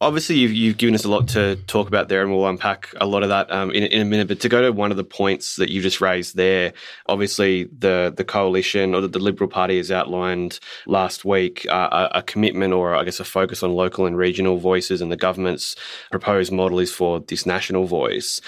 obviously 0.02 0.36
you've, 0.36 0.52
you've 0.52 0.78
given 0.78 0.96
us 0.96 1.06
a 1.06 1.10
lot 1.10 1.30
to 1.30 1.56
talk 1.68 1.88
about 1.88 2.10
there, 2.10 2.22
and 2.24 2.32
we'll 2.32 2.46
unpack 2.46 2.94
a 3.00 3.06
lot 3.06 3.24
of 3.24 3.30
that 3.30 3.50
um, 3.52 3.72
in, 3.72 3.84
in 3.84 4.02
a 4.02 4.06
minute. 4.06 4.28
But 4.28 4.42
to 4.42 4.50
go 4.50 4.62
to 4.62 4.72
one 4.72 4.92
of 4.92 4.98
the 4.98 5.04
points 5.06 5.56
that 5.58 5.70
you 5.70 5.82
just 5.82 6.02
raised 6.02 6.36
there, 6.36 6.74
obviously 7.08 7.66
the 7.66 8.14
the 8.16 8.26
coalition 8.26 8.94
or 8.94 9.00
the, 9.00 9.08
the 9.08 9.20
Liberal 9.20 9.50
Party 9.50 9.78
has 9.78 9.92
outlined 9.92 10.60
last 10.88 11.24
week 11.24 11.66
uh, 11.70 12.08
a, 12.14 12.18
a, 12.18 12.22
commitment, 12.24 12.74
or 12.74 12.96
I 12.96 13.04
guess 13.06 13.22
a 13.22 13.24
focus 13.24 13.64
on 13.64 13.72
local 13.72 14.06
and 14.06 14.18
regional 14.18 14.58
voices, 14.58 15.00
and 15.00 15.10
the 15.10 15.16
government's 15.16 15.78
proposed 16.12 16.52
model 16.52 16.80
is 16.80 16.92
for 16.92 17.22
this 17.22 17.46
national 17.46 17.86
voice. 17.86 18.42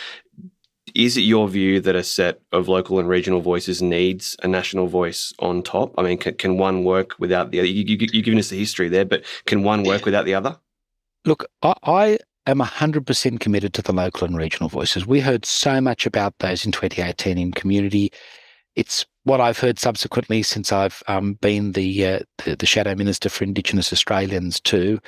Is 0.96 1.18
it 1.18 1.22
your 1.22 1.50
view 1.50 1.82
that 1.82 1.96
a 1.96 2.04
set 2.04 2.40
of 2.54 2.70
local 2.70 3.00
and 3.00 3.10
regional 3.10 3.42
voices 3.42 3.82
needs 3.82 4.38
a 4.42 4.48
national 4.48 4.88
voice 4.88 5.34
on 5.40 5.62
top? 5.62 5.94
I 5.98 6.04
mean, 6.04 6.18
can, 6.18 6.36
can 6.36 6.58
one 6.58 6.86
work 6.86 7.20
without 7.20 7.52
the 7.52 7.60
other? 7.60 7.68
You, 7.68 7.84
you, 7.84 8.08
you've 8.14 8.24
given 8.24 8.40
us 8.40 8.48
the 8.48 8.58
history 8.58 8.88
there, 8.88 9.04
but 9.04 9.26
can 9.46 9.64
one 9.64 9.84
work 9.84 10.06
without 10.06 10.24
the 10.24 10.34
other? 10.34 10.58
Look, 11.26 11.46
I, 11.62 11.74
I 11.84 12.18
am 12.48 12.60
100% 12.60 13.40
committed 13.42 13.74
to 13.74 13.82
the 13.82 13.92
local 13.92 14.26
and 14.26 14.38
regional 14.38 14.70
voices. 14.70 15.06
We 15.06 15.20
heard 15.20 15.46
so 15.46 15.82
much 15.82 16.06
about 16.06 16.34
those 16.40 16.66
in 16.66 16.72
2018 16.72 17.38
in 17.38 17.52
community. 17.52 18.12
It's 18.78 19.06
what 19.24 19.42
I've 19.42 19.60
heard 19.60 19.80
subsequently 19.80 20.44
since 20.44 20.72
I've 20.72 21.04
um, 21.10 21.34
been 21.34 21.74
the, 21.74 22.06
uh, 22.06 22.20
the, 22.46 22.56
the 22.56 22.66
shadow 22.66 22.96
minister 22.96 23.28
for 23.28 23.44
Indigenous 23.44 23.92
Australians 23.92 24.62
too. 24.62 25.00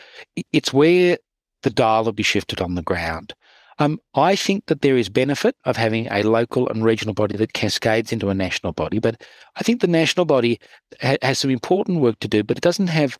It's 0.51 0.73
where 0.73 1.17
the 1.63 1.69
dial 1.69 2.03
will 2.03 2.11
be 2.11 2.23
shifted 2.23 2.59
on 2.59 2.75
the 2.75 2.81
ground. 2.81 3.33
Um, 3.79 3.99
I 4.15 4.35
think 4.35 4.65
that 4.67 4.81
there 4.81 4.97
is 4.97 5.09
benefit 5.09 5.55
of 5.65 5.77
having 5.77 6.07
a 6.07 6.23
local 6.23 6.67
and 6.69 6.83
regional 6.83 7.13
body 7.13 7.37
that 7.37 7.53
cascades 7.53 8.11
into 8.11 8.29
a 8.29 8.33
national 8.33 8.73
body, 8.73 8.99
but 8.99 9.21
I 9.55 9.63
think 9.63 9.81
the 9.81 9.87
national 9.87 10.25
body 10.25 10.59
ha- 11.01 11.17
has 11.21 11.39
some 11.39 11.51
important 11.51 12.01
work 12.01 12.19
to 12.19 12.27
do, 12.27 12.43
but 12.43 12.57
it 12.57 12.63
doesn't 12.63 12.87
have 12.87 13.17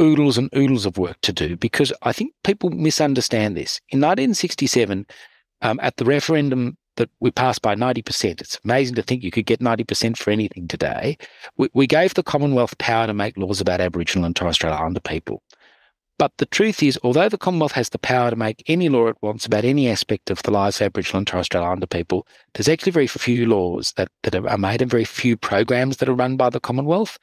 oodles 0.00 0.38
and 0.38 0.48
oodles 0.56 0.86
of 0.86 0.98
work 0.98 1.20
to 1.22 1.32
do 1.32 1.56
because 1.56 1.92
I 2.02 2.12
think 2.12 2.32
people 2.44 2.70
misunderstand 2.70 3.56
this. 3.56 3.80
In 3.90 4.00
1967, 4.00 5.06
um, 5.62 5.80
at 5.82 5.96
the 5.96 6.04
referendum 6.04 6.76
that 6.96 7.10
we 7.20 7.30
passed 7.30 7.62
by 7.62 7.74
90%, 7.74 8.40
it's 8.40 8.58
amazing 8.64 8.96
to 8.96 9.02
think 9.02 9.22
you 9.22 9.30
could 9.30 9.46
get 9.46 9.60
90% 9.60 10.16
for 10.16 10.30
anything 10.30 10.68
today. 10.68 11.16
We, 11.56 11.68
we 11.72 11.86
gave 11.86 12.14
the 12.14 12.22
Commonwealth 12.22 12.76
power 12.78 13.06
to 13.06 13.14
make 13.14 13.36
laws 13.36 13.60
about 13.60 13.80
Aboriginal 13.80 14.26
and 14.26 14.34
Torres 14.34 14.56
Strait 14.56 14.72
Islander 14.72 15.00
people. 15.00 15.42
But 16.18 16.36
the 16.38 16.46
truth 16.46 16.82
is, 16.82 16.98
although 17.04 17.28
the 17.28 17.38
Commonwealth 17.38 17.72
has 17.72 17.90
the 17.90 17.98
power 17.98 18.30
to 18.30 18.36
make 18.36 18.64
any 18.66 18.88
law 18.88 19.06
it 19.06 19.16
wants 19.22 19.46
about 19.46 19.64
any 19.64 19.88
aspect 19.88 20.30
of 20.30 20.42
the 20.42 20.50
lives 20.50 20.80
of 20.80 20.86
Aboriginal 20.86 21.18
and 21.18 21.26
Torres 21.26 21.46
Strait 21.46 21.62
Islander 21.62 21.86
people, 21.86 22.26
there's 22.54 22.68
actually 22.68 22.90
very 22.90 23.06
few 23.06 23.46
laws 23.46 23.92
that, 23.92 24.08
that 24.24 24.34
are 24.34 24.58
made 24.58 24.82
and 24.82 24.90
very 24.90 25.04
few 25.04 25.36
programs 25.36 25.98
that 25.98 26.08
are 26.08 26.14
run 26.14 26.36
by 26.36 26.50
the 26.50 26.58
Commonwealth. 26.58 27.18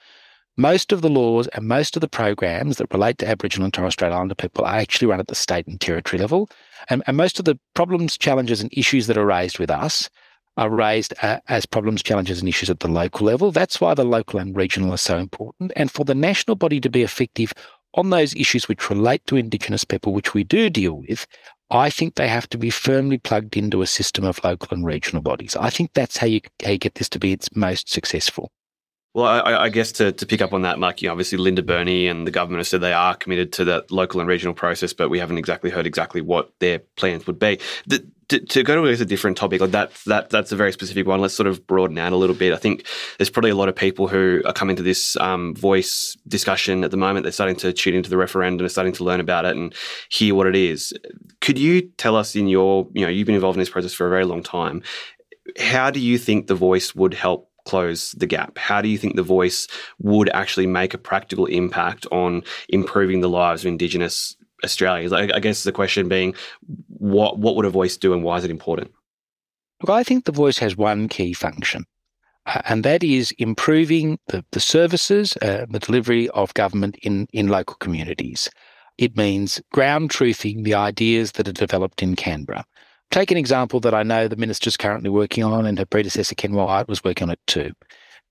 Most 0.55 0.93
of 0.93 1.01
the 1.01 1.09
laws 1.09 1.47
and 1.47 1.67
most 1.67 1.97
of 1.97 2.01
the 2.01 2.07
programs 2.07 2.77
that 2.77 2.93
relate 2.93 3.17
to 3.17 3.27
Aboriginal 3.27 3.65
and 3.65 3.73
Torres 3.73 3.93
Strait 3.93 4.13
Islander 4.13 4.35
people 4.35 4.63
are 4.63 4.77
actually 4.77 5.07
run 5.07 5.19
at 5.19 5.27
the 5.27 5.35
state 5.35 5.67
and 5.67 5.81
territory 5.81 6.17
level. 6.17 6.49
And, 6.89 7.03
and 7.05 7.17
most 7.17 7.37
of 7.37 7.43
the 7.43 7.59
problems, 7.73 8.17
challenges, 8.17 8.61
and 8.61 8.69
issues 8.71 9.07
that 9.07 9.17
are 9.17 9.25
raised 9.25 9.59
with 9.59 9.69
us 9.69 10.09
are 10.57 10.69
raised 10.69 11.13
uh, 11.21 11.39
as 11.49 11.65
problems, 11.65 12.01
challenges, 12.01 12.39
and 12.39 12.47
issues 12.47 12.69
at 12.69 12.79
the 12.79 12.87
local 12.87 13.27
level. 13.27 13.51
That's 13.51 13.81
why 13.81 13.93
the 13.93 14.05
local 14.05 14.39
and 14.39 14.55
regional 14.55 14.93
are 14.93 14.97
so 14.97 15.17
important. 15.17 15.73
And 15.75 15.91
for 15.91 16.05
the 16.05 16.15
national 16.15 16.55
body 16.55 16.79
to 16.79 16.89
be 16.89 17.03
effective 17.03 17.53
on 17.95 18.09
those 18.09 18.35
issues 18.35 18.67
which 18.67 18.89
relate 18.89 19.25
to 19.27 19.37
Indigenous 19.37 19.83
people, 19.83 20.13
which 20.13 20.33
we 20.33 20.43
do 20.43 20.69
deal 20.69 20.93
with, 20.93 21.25
I 21.71 21.89
think 21.89 22.15
they 22.15 22.27
have 22.27 22.47
to 22.49 22.57
be 22.57 22.69
firmly 22.69 23.17
plugged 23.17 23.57
into 23.57 23.81
a 23.81 23.87
system 23.87 24.23
of 24.25 24.43
local 24.43 24.75
and 24.75 24.85
regional 24.85 25.21
bodies. 25.21 25.55
I 25.55 25.69
think 25.69 25.93
that's 25.93 26.17
how 26.17 26.27
you, 26.27 26.41
how 26.63 26.71
you 26.71 26.77
get 26.77 26.95
this 26.95 27.09
to 27.09 27.19
be 27.19 27.31
its 27.31 27.55
most 27.55 27.89
successful. 27.89 28.51
Well, 29.15 29.25
I, 29.25 29.63
I, 29.63 29.69
guess 29.69 29.93
to, 29.93 30.11
to 30.11 30.25
pick 30.25 30.41
up 30.41 30.51
on 30.51 30.63
that, 30.63 30.77
Mark, 30.77 31.01
you 31.01 31.07
know, 31.07 31.13
obviously 31.13 31.37
Linda 31.37 31.63
Burney 31.63 32.07
and 32.07 32.27
the 32.27 32.31
government 32.31 32.59
have 32.59 32.67
said 32.67 32.81
they 32.81 32.91
are 32.91 33.15
committed 33.15 33.53
to 33.53 33.65
that 33.65 33.89
local 33.89 34.19
and 34.19 34.27
regional 34.27 34.53
process, 34.53 34.91
but 34.91 35.09
we 35.09 35.19
haven't 35.19 35.37
exactly 35.37 35.69
heard 35.69 35.87
exactly 35.87 36.19
what 36.19 36.51
their 36.59 36.79
plans 36.97 37.25
would 37.25 37.39
be. 37.39 37.59
The, 37.87 38.05
to, 38.29 38.63
go 38.63 38.75
to 38.75 39.01
a 39.01 39.05
different 39.05 39.37
topic, 39.37 39.61
like 39.61 39.71
that, 39.71 39.91
that, 40.05 40.29
that's 40.29 40.51
a 40.51 40.55
very 40.55 40.71
specific 40.71 41.05
one. 41.05 41.21
Let's 41.21 41.33
sort 41.33 41.47
of 41.47 41.65
broaden 41.67 41.97
out 41.97 42.13
a 42.13 42.15
little 42.15 42.35
bit. 42.35 42.53
I 42.53 42.57
think 42.57 42.85
there's 43.17 43.29
probably 43.29 43.51
a 43.51 43.55
lot 43.55 43.69
of 43.69 43.75
people 43.75 44.07
who 44.07 44.41
are 44.45 44.53
coming 44.53 44.75
to 44.75 44.83
this 44.83 45.15
um, 45.17 45.55
voice 45.55 46.17
discussion 46.27 46.83
at 46.83 46.91
the 46.91 46.97
moment. 46.97 47.23
They're 47.23 47.31
starting 47.31 47.55
to 47.57 47.73
tune 47.73 47.95
into 47.95 48.09
the 48.09 48.17
referendum, 48.17 48.59
they're 48.59 48.69
starting 48.69 48.93
to 48.93 49.03
learn 49.03 49.19
about 49.19 49.45
it 49.45 49.55
and 49.55 49.73
hear 50.09 50.35
what 50.35 50.47
it 50.47 50.55
is. 50.55 50.93
Could 51.41 51.59
you 51.59 51.81
tell 51.97 52.15
us 52.15 52.35
in 52.35 52.47
your, 52.47 52.87
you 52.93 53.01
know, 53.01 53.09
you've 53.09 53.25
been 53.25 53.35
involved 53.35 53.57
in 53.57 53.61
this 53.61 53.69
process 53.69 53.93
for 53.93 54.07
a 54.07 54.09
very 54.09 54.25
long 54.25 54.43
time. 54.43 54.83
How 55.59 55.91
do 55.91 55.99
you 55.99 56.17
think 56.17 56.47
the 56.47 56.55
voice 56.55 56.95
would 56.95 57.13
help 57.13 57.49
close 57.65 58.11
the 58.13 58.27
gap? 58.27 58.57
How 58.57 58.81
do 58.81 58.87
you 58.87 58.97
think 58.97 59.15
the 59.15 59.23
voice 59.23 59.67
would 59.99 60.29
actually 60.29 60.67
make 60.67 60.93
a 60.93 60.97
practical 60.97 61.45
impact 61.45 62.07
on 62.11 62.43
improving 62.69 63.21
the 63.21 63.29
lives 63.29 63.63
of 63.63 63.67
Indigenous 63.67 64.35
Australians? 64.63 65.13
I 65.13 65.39
guess 65.39 65.63
the 65.63 65.71
question 65.71 66.07
being, 66.07 66.35
what 67.11 67.37
what 67.37 67.55
would 67.55 67.65
a 67.65 67.69
voice 67.69 67.97
do, 67.97 68.13
and 68.13 68.23
why 68.23 68.37
is 68.37 68.43
it 68.43 68.51
important? 68.51 68.91
Look, 69.81 69.89
I 69.89 70.03
think 70.03 70.25
the 70.25 70.31
voice 70.31 70.57
has 70.59 70.77
one 70.77 71.07
key 71.07 71.33
function, 71.33 71.85
uh, 72.45 72.61
and 72.65 72.83
that 72.83 73.03
is 73.03 73.31
improving 73.37 74.17
the, 74.27 74.43
the 74.51 74.59
services, 74.59 75.37
uh, 75.41 75.65
the 75.69 75.79
delivery 75.79 76.29
of 76.29 76.53
government 76.53 76.95
in, 77.01 77.27
in 77.33 77.47
local 77.49 77.75
communities. 77.75 78.49
It 78.97 79.17
means 79.17 79.61
ground 79.73 80.09
truthing 80.09 80.63
the 80.63 80.73
ideas 80.73 81.33
that 81.33 81.47
are 81.47 81.51
developed 81.51 82.01
in 82.01 82.15
Canberra. 82.15 82.65
Take 83.11 83.31
an 83.31 83.37
example 83.37 83.79
that 83.81 83.93
I 83.93 84.03
know 84.03 84.27
the 84.27 84.37
minister's 84.37 84.77
currently 84.77 85.09
working 85.09 85.43
on, 85.43 85.65
and 85.65 85.77
her 85.77 85.85
predecessor, 85.85 86.35
Ken 86.35 86.53
Wyatt, 86.53 86.87
was 86.87 87.03
working 87.03 87.27
on 87.27 87.31
it 87.31 87.39
too. 87.45 87.71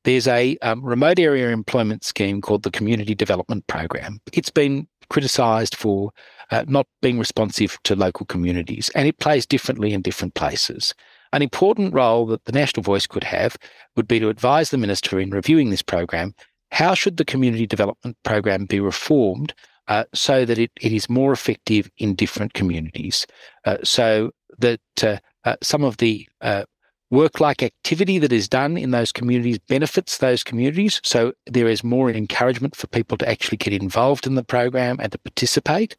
There's 0.04 0.28
a 0.28 0.56
um, 0.58 0.84
remote 0.84 1.18
area 1.18 1.48
employment 1.48 2.04
scheme 2.04 2.40
called 2.40 2.62
the 2.62 2.70
Community 2.70 3.14
Development 3.14 3.66
Program. 3.66 4.20
It's 4.32 4.50
been 4.50 4.86
criticised 5.08 5.74
for 5.74 6.10
uh, 6.50 6.64
not 6.68 6.86
being 7.00 7.18
responsive 7.18 7.78
to 7.84 7.96
local 7.96 8.26
communities, 8.26 8.90
and 8.94 9.08
it 9.08 9.18
plays 9.18 9.46
differently 9.46 9.94
in 9.94 10.02
different 10.02 10.34
places. 10.34 10.94
An 11.32 11.42
important 11.42 11.94
role 11.94 12.26
that 12.26 12.44
the 12.44 12.52
National 12.52 12.82
Voice 12.82 13.06
could 13.06 13.24
have 13.24 13.56
would 13.96 14.06
be 14.06 14.20
to 14.20 14.28
advise 14.28 14.70
the 14.70 14.78
minister 14.78 15.18
in 15.18 15.30
reviewing 15.30 15.70
this 15.70 15.82
program. 15.82 16.34
How 16.70 16.94
should 16.94 17.16
the 17.16 17.24
community 17.24 17.66
development 17.66 18.16
program 18.24 18.66
be 18.66 18.80
reformed 18.80 19.54
uh, 19.88 20.04
so 20.14 20.44
that 20.44 20.58
it, 20.58 20.70
it 20.80 20.92
is 20.92 21.08
more 21.08 21.32
effective 21.32 21.90
in 21.98 22.14
different 22.14 22.52
communities? 22.52 23.26
Uh, 23.64 23.78
so 23.82 24.32
that 24.58 24.80
uh, 25.02 25.16
uh, 25.44 25.56
some 25.62 25.82
of 25.82 25.96
the 25.96 26.28
uh, 26.40 26.64
work 27.10 27.40
like 27.40 27.62
activity 27.62 28.18
that 28.18 28.32
is 28.32 28.48
done 28.48 28.76
in 28.76 28.90
those 28.90 29.12
communities 29.12 29.58
benefits 29.58 30.18
those 30.18 30.42
communities. 30.42 31.00
So 31.04 31.32
there 31.46 31.68
is 31.68 31.84
more 31.84 32.10
encouragement 32.10 32.74
for 32.76 32.86
people 32.86 33.16
to 33.18 33.28
actually 33.28 33.58
get 33.58 33.72
involved 33.72 34.26
in 34.26 34.34
the 34.34 34.44
program 34.44 34.98
and 35.00 35.12
to 35.12 35.18
participate. 35.18 35.96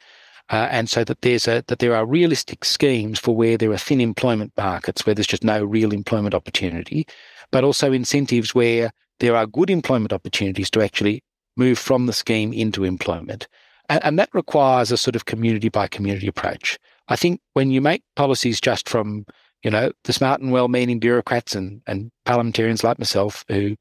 Uh, 0.51 0.67
and 0.69 0.89
so 0.89 1.03
that 1.03 1.21
there's 1.21 1.47
a 1.47 1.63
that 1.67 1.79
there 1.79 1.95
are 1.95 2.05
realistic 2.05 2.63
schemes 2.63 3.17
for 3.17 3.35
where 3.35 3.57
there 3.57 3.71
are 3.71 3.77
thin 3.77 4.00
employment 4.00 4.53
markets 4.55 5.05
where 5.05 5.15
there's 5.15 5.25
just 5.25 5.43
no 5.43 5.63
real 5.63 5.91
employment 5.91 6.35
opportunity, 6.35 7.07
but 7.51 7.63
also 7.63 7.91
incentives 7.91 8.53
where 8.53 8.91
there 9.19 9.35
are 9.35 9.47
good 9.47 9.71
employment 9.71 10.13
opportunities 10.13 10.69
to 10.69 10.83
actually 10.83 11.24
move 11.57 11.79
from 11.79 12.05
the 12.05 12.13
scheme 12.13 12.53
into 12.53 12.83
employment. 12.83 13.47
And, 13.89 14.03
and 14.03 14.19
that 14.19 14.29
requires 14.33 14.91
a 14.91 14.97
sort 14.97 15.15
of 15.15 15.25
community 15.25 15.69
by 15.69 15.88
community 15.88 16.27
approach. 16.27 16.77
I 17.07 17.15
think 17.15 17.39
when 17.53 17.71
you 17.71 17.81
make 17.81 18.03
policies 18.15 18.59
just 18.59 18.89
from, 18.89 19.25
you 19.65 19.72
know, 19.72 19.91
the 20.03 20.13
smart 20.13 20.41
and 20.41 20.51
well 20.51 20.67
meaning 20.67 21.00
bureaucrats 21.00 21.55
and, 21.55 21.81
and 21.88 22.12
parliamentarians 22.24 22.84
like 22.84 23.00
myself 23.00 23.43
who 23.48 23.75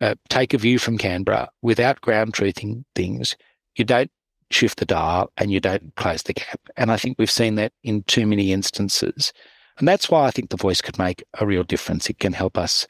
uh, 0.00 0.16
take 0.28 0.52
a 0.52 0.58
view 0.58 0.80
from 0.80 0.98
Canberra 0.98 1.48
without 1.62 2.00
ground 2.00 2.32
truthing 2.32 2.82
things, 2.96 3.36
you 3.76 3.84
don't 3.84 4.10
shift 4.50 4.80
the 4.80 4.84
dial 4.84 5.30
and 5.36 5.52
you 5.52 5.60
don't 5.60 5.94
close 5.94 6.24
the 6.24 6.32
gap. 6.32 6.60
And 6.76 6.90
I 6.90 6.96
think 6.96 7.18
we've 7.18 7.30
seen 7.30 7.54
that 7.54 7.72
in 7.84 8.02
too 8.02 8.26
many 8.26 8.52
instances. 8.52 9.32
And 9.78 9.86
that's 9.86 10.10
why 10.10 10.26
I 10.26 10.32
think 10.32 10.50
the 10.50 10.56
voice 10.56 10.80
could 10.80 10.98
make 10.98 11.22
a 11.38 11.46
real 11.46 11.62
difference. 11.62 12.10
It 12.10 12.18
can 12.18 12.32
help 12.32 12.58
us 12.58 12.88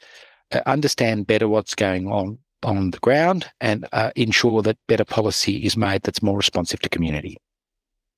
uh, 0.51 0.61
understand 0.65 1.27
better 1.27 1.47
what's 1.47 1.75
going 1.75 2.07
on 2.11 2.39
on 2.63 2.89
the 2.89 2.99
ground 2.99 3.45
and 3.61 3.87
uh, 3.93 4.09
ensure 4.15 4.63
that 4.63 4.79
better 4.87 5.05
policy 5.05 5.57
is 5.57 5.77
made 5.77 6.01
that's 6.01 6.23
more 6.23 6.37
responsive 6.37 6.79
to 6.79 6.89
community. 6.89 7.37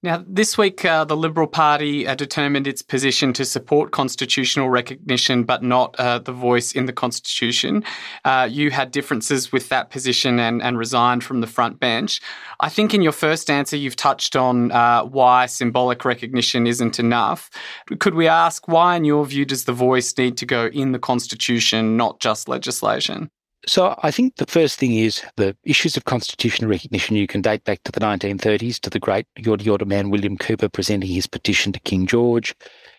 Now, 0.04 0.24
this 0.28 0.58
week, 0.58 0.84
uh, 0.84 1.06
the 1.06 1.16
Liberal 1.16 1.46
Party 1.46 2.08
uh, 2.08 2.16
determined 2.16 2.66
its 2.66 2.82
position 2.82 3.34
to 3.34 3.46
support 3.46 3.92
constitutional 3.92 4.68
recognition, 4.68 5.44
but 5.44 5.62
not 5.62 5.96
uh, 6.00 6.18
the 6.18 6.32
voice 6.32 6.72
in 6.72 6.88
the 6.88 6.94
Constitution. 6.94 7.84
Uh, 8.26 8.48
you 8.50 8.72
had 8.72 8.90
differences 8.90 9.52
with 9.52 9.70
that 9.70 9.92
position 9.92 10.40
and, 10.40 10.60
and, 10.60 10.80
resigned 10.80 11.24
from 11.24 11.42
the 11.42 11.46
front 11.46 11.80
bench. 11.80 12.20
I 12.62 12.70
think 12.70 12.96
in 12.96 13.04
your 13.04 13.12
first 13.12 13.52
answer, 13.52 13.78
you've 13.78 13.96
touched 13.96 14.36
on 14.36 14.72
uh, 14.72 15.04
why 15.04 15.46
symbolic 15.46 16.04
recognition 16.04 16.66
isn't 16.66 17.00
enough. 17.00 17.52
Could 18.00 18.16
we 18.16 18.28
ask 18.28 18.68
why, 18.68 18.96
in 18.96 19.06
your 19.06 19.24
view, 19.28 19.46
does 19.46 19.66
the 19.66 19.72
voice 19.72 20.18
need 20.18 20.36
to 20.38 20.48
go 20.48 20.66
in 20.66 20.94
the 20.94 21.00
Constitution, 21.00 21.96
not 21.96 22.20
just 22.20 22.50
legislation? 22.50 23.30
So 23.68 23.96
I 24.02 24.10
think 24.10 24.38
the 24.38 24.48
first 24.48 24.80
thing 24.80 24.96
is 24.96 25.22
the 25.38 25.56
issues 25.64 25.96
of 25.96 26.06
constitutional 26.06 26.70
recognition. 26.70 27.16
You 27.16 27.28
can 27.28 27.42
date 27.42 27.64
back 27.64 27.84
to 27.84 27.92
the 27.92 28.00
1930s 28.00 28.80
to 28.80 28.90
the 28.90 29.00
great 29.00 29.28
Yorta 29.38 29.62
Yorta 29.64 29.86
man 29.86 30.10
William 30.10 30.36
Cooper 30.38 30.68
presenting 30.68 31.10
his 31.10 31.28
petition 31.28 31.72
to 31.74 31.80
King 31.82 32.08
George. 32.08 32.56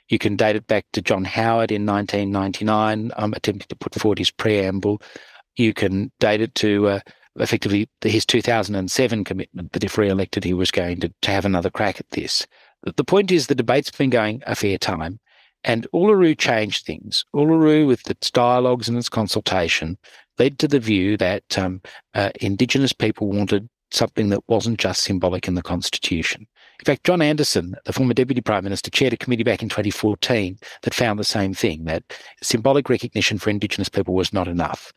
You 0.09 0.19
can 0.19 0.37
date 0.37 0.57
it 0.57 0.67
back 0.67 0.87
to 0.93 1.03
John 1.03 1.25
Howard 1.25 1.73
in 1.73 1.85
1999 1.87 3.13
um, 3.17 3.33
attempting 3.33 3.67
to 3.69 3.77
put 3.77 3.95
forward 3.95 4.19
his 4.19 4.31
preamble. 4.31 5.03
You 5.57 5.75
can 5.75 6.13
date 6.21 6.41
it 6.41 6.55
to 6.57 6.89
uh, 6.89 7.01
effectively 7.37 7.89
his 8.03 8.25
2007 8.27 9.25
commitment 9.25 9.73
that 9.73 9.85
if 9.85 9.99
re-elected 9.99 10.45
he 10.45 10.55
was 10.55 10.71
going 10.71 11.01
to, 11.01 11.13
to 11.23 11.31
have 11.31 11.45
another 11.45 11.71
crack 11.71 11.99
at 11.99 12.11
this. 12.11 12.47
The 12.85 13.05
point 13.05 13.33
is 13.33 13.47
the 13.47 13.55
debate's 13.55 13.91
been 13.91 14.11
going 14.11 14.43
a 14.47 14.55
fair 14.55 14.79
time. 14.79 15.19
And 15.65 15.87
Uluru 15.95 16.37
changed 16.37 16.85
things. 16.85 17.25
Uluru, 17.35 17.87
with 17.87 18.09
its 18.11 18.31
dialogues 18.31 18.89
and 18.89 18.99
its 18.99 19.09
consultation, 19.09 19.97
led 20.39 20.59
to 20.59 20.69
the 20.69 20.81
view 20.81 21.17
that 21.19 21.59
um, 21.59 21.81
uh, 22.15 22.31
Indigenous 22.41 22.93
people 22.93 23.29
wanted 23.29 23.69
something 23.93 24.31
that 24.31 24.43
wasn't 24.49 24.79
just 24.79 25.03
symbolic 25.03 25.47
in 25.47 25.55
the 25.55 25.63
Constitution. 25.63 26.47
In 26.81 26.85
fact, 26.85 27.05
John 27.05 27.23
Anderson, 27.23 27.77
the 27.85 27.93
former 27.93 28.15
Deputy 28.15 28.41
Prime 28.41 28.65
Minister, 28.65 28.91
chaired 28.91 29.13
a 29.13 29.17
committee 29.17 29.45
back 29.45 29.63
in 29.63 29.69
2014 29.69 30.59
that 30.83 30.95
found 30.95 31.19
the 31.19 31.25
same 31.25 31.55
thing 31.55 31.85
that 31.85 32.03
symbolic 32.43 32.89
recognition 32.89 33.39
for 33.39 33.51
Indigenous 33.51 33.89
people 33.89 34.15
was 34.15 34.33
not 34.33 34.49
enough. 34.49 34.93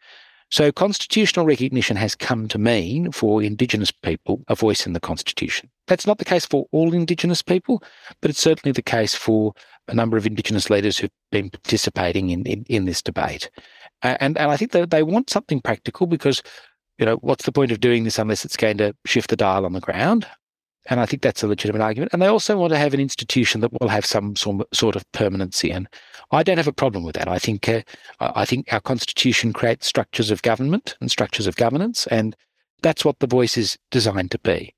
So, 0.51 0.71
constitutional 0.71 1.45
recognition 1.45 1.97
has 1.97 2.15
come 2.15 2.47
to 2.49 2.59
mean 2.59 3.11
for 3.11 3.41
Indigenous 3.41 3.91
people 3.91 4.43
a 4.47 4.55
voice 4.55 4.85
in 4.85 4.93
the 4.93 4.99
Constitution. 4.99 5.69
That's 5.87 6.07
not 6.07 6.19
the 6.19 6.25
case 6.25 6.45
for 6.45 6.67
all 6.71 6.93
Indigenous 6.93 7.41
people, 7.41 7.83
but 8.21 8.29
it's 8.29 8.41
certainly 8.41 8.71
the 8.71 8.81
case 8.81 9.15
for 9.15 9.53
a 9.87 9.93
number 9.93 10.17
of 10.17 10.25
Indigenous 10.25 10.69
leaders 10.69 10.97
who've 10.97 11.11
been 11.31 11.49
participating 11.49 12.29
in, 12.29 12.45
in, 12.45 12.65
in 12.67 12.85
this 12.85 13.01
debate. 13.01 13.49
And, 14.01 14.37
and 14.37 14.51
I 14.51 14.57
think 14.57 14.71
that 14.71 14.91
they 14.91 15.03
want 15.03 15.29
something 15.29 15.61
practical 15.61 16.07
because, 16.07 16.43
you 16.97 17.05
know, 17.05 17.15
what's 17.17 17.45
the 17.45 17.51
point 17.51 17.71
of 17.71 17.79
doing 17.79 18.03
this 18.03 18.19
unless 18.19 18.45
it's 18.45 18.57
going 18.57 18.77
to 18.77 18.95
shift 19.05 19.29
the 19.29 19.35
dial 19.35 19.65
on 19.65 19.73
the 19.73 19.79
ground? 19.79 20.27
And 20.87 20.99
I 20.99 21.05
think 21.05 21.23
that's 21.23 21.41
a 21.41 21.47
legitimate 21.47 21.81
argument. 21.81 22.13
And 22.13 22.21
they 22.21 22.27
also 22.27 22.57
want 22.57 22.71
to 22.71 22.77
have 22.77 22.93
an 22.93 22.99
institution 22.99 23.61
that 23.61 23.71
will 23.79 23.87
have 23.87 24.05
some 24.05 24.35
sort 24.35 24.95
of 24.95 25.11
permanency. 25.13 25.71
And 25.71 25.87
I 26.31 26.43
don't 26.43 26.57
have 26.57 26.67
a 26.67 26.73
problem 26.73 27.03
with 27.03 27.15
that. 27.15 27.27
I 27.27 27.39
think 27.39 27.67
uh, 27.67 27.81
I 28.19 28.45
think 28.45 28.71
our 28.71 28.81
constitution 28.81 29.51
creates 29.51 29.87
structures 29.87 30.29
of 30.29 30.43
government 30.43 30.95
and 31.01 31.09
structures 31.09 31.47
of 31.47 31.55
governance, 31.55 32.05
and 32.07 32.35
that's 32.81 33.03
what 33.03 33.19
the 33.19 33.27
voice 33.27 33.57
is 33.57 33.77
designed 33.89 34.31
to 34.31 34.39
be. 34.39 34.75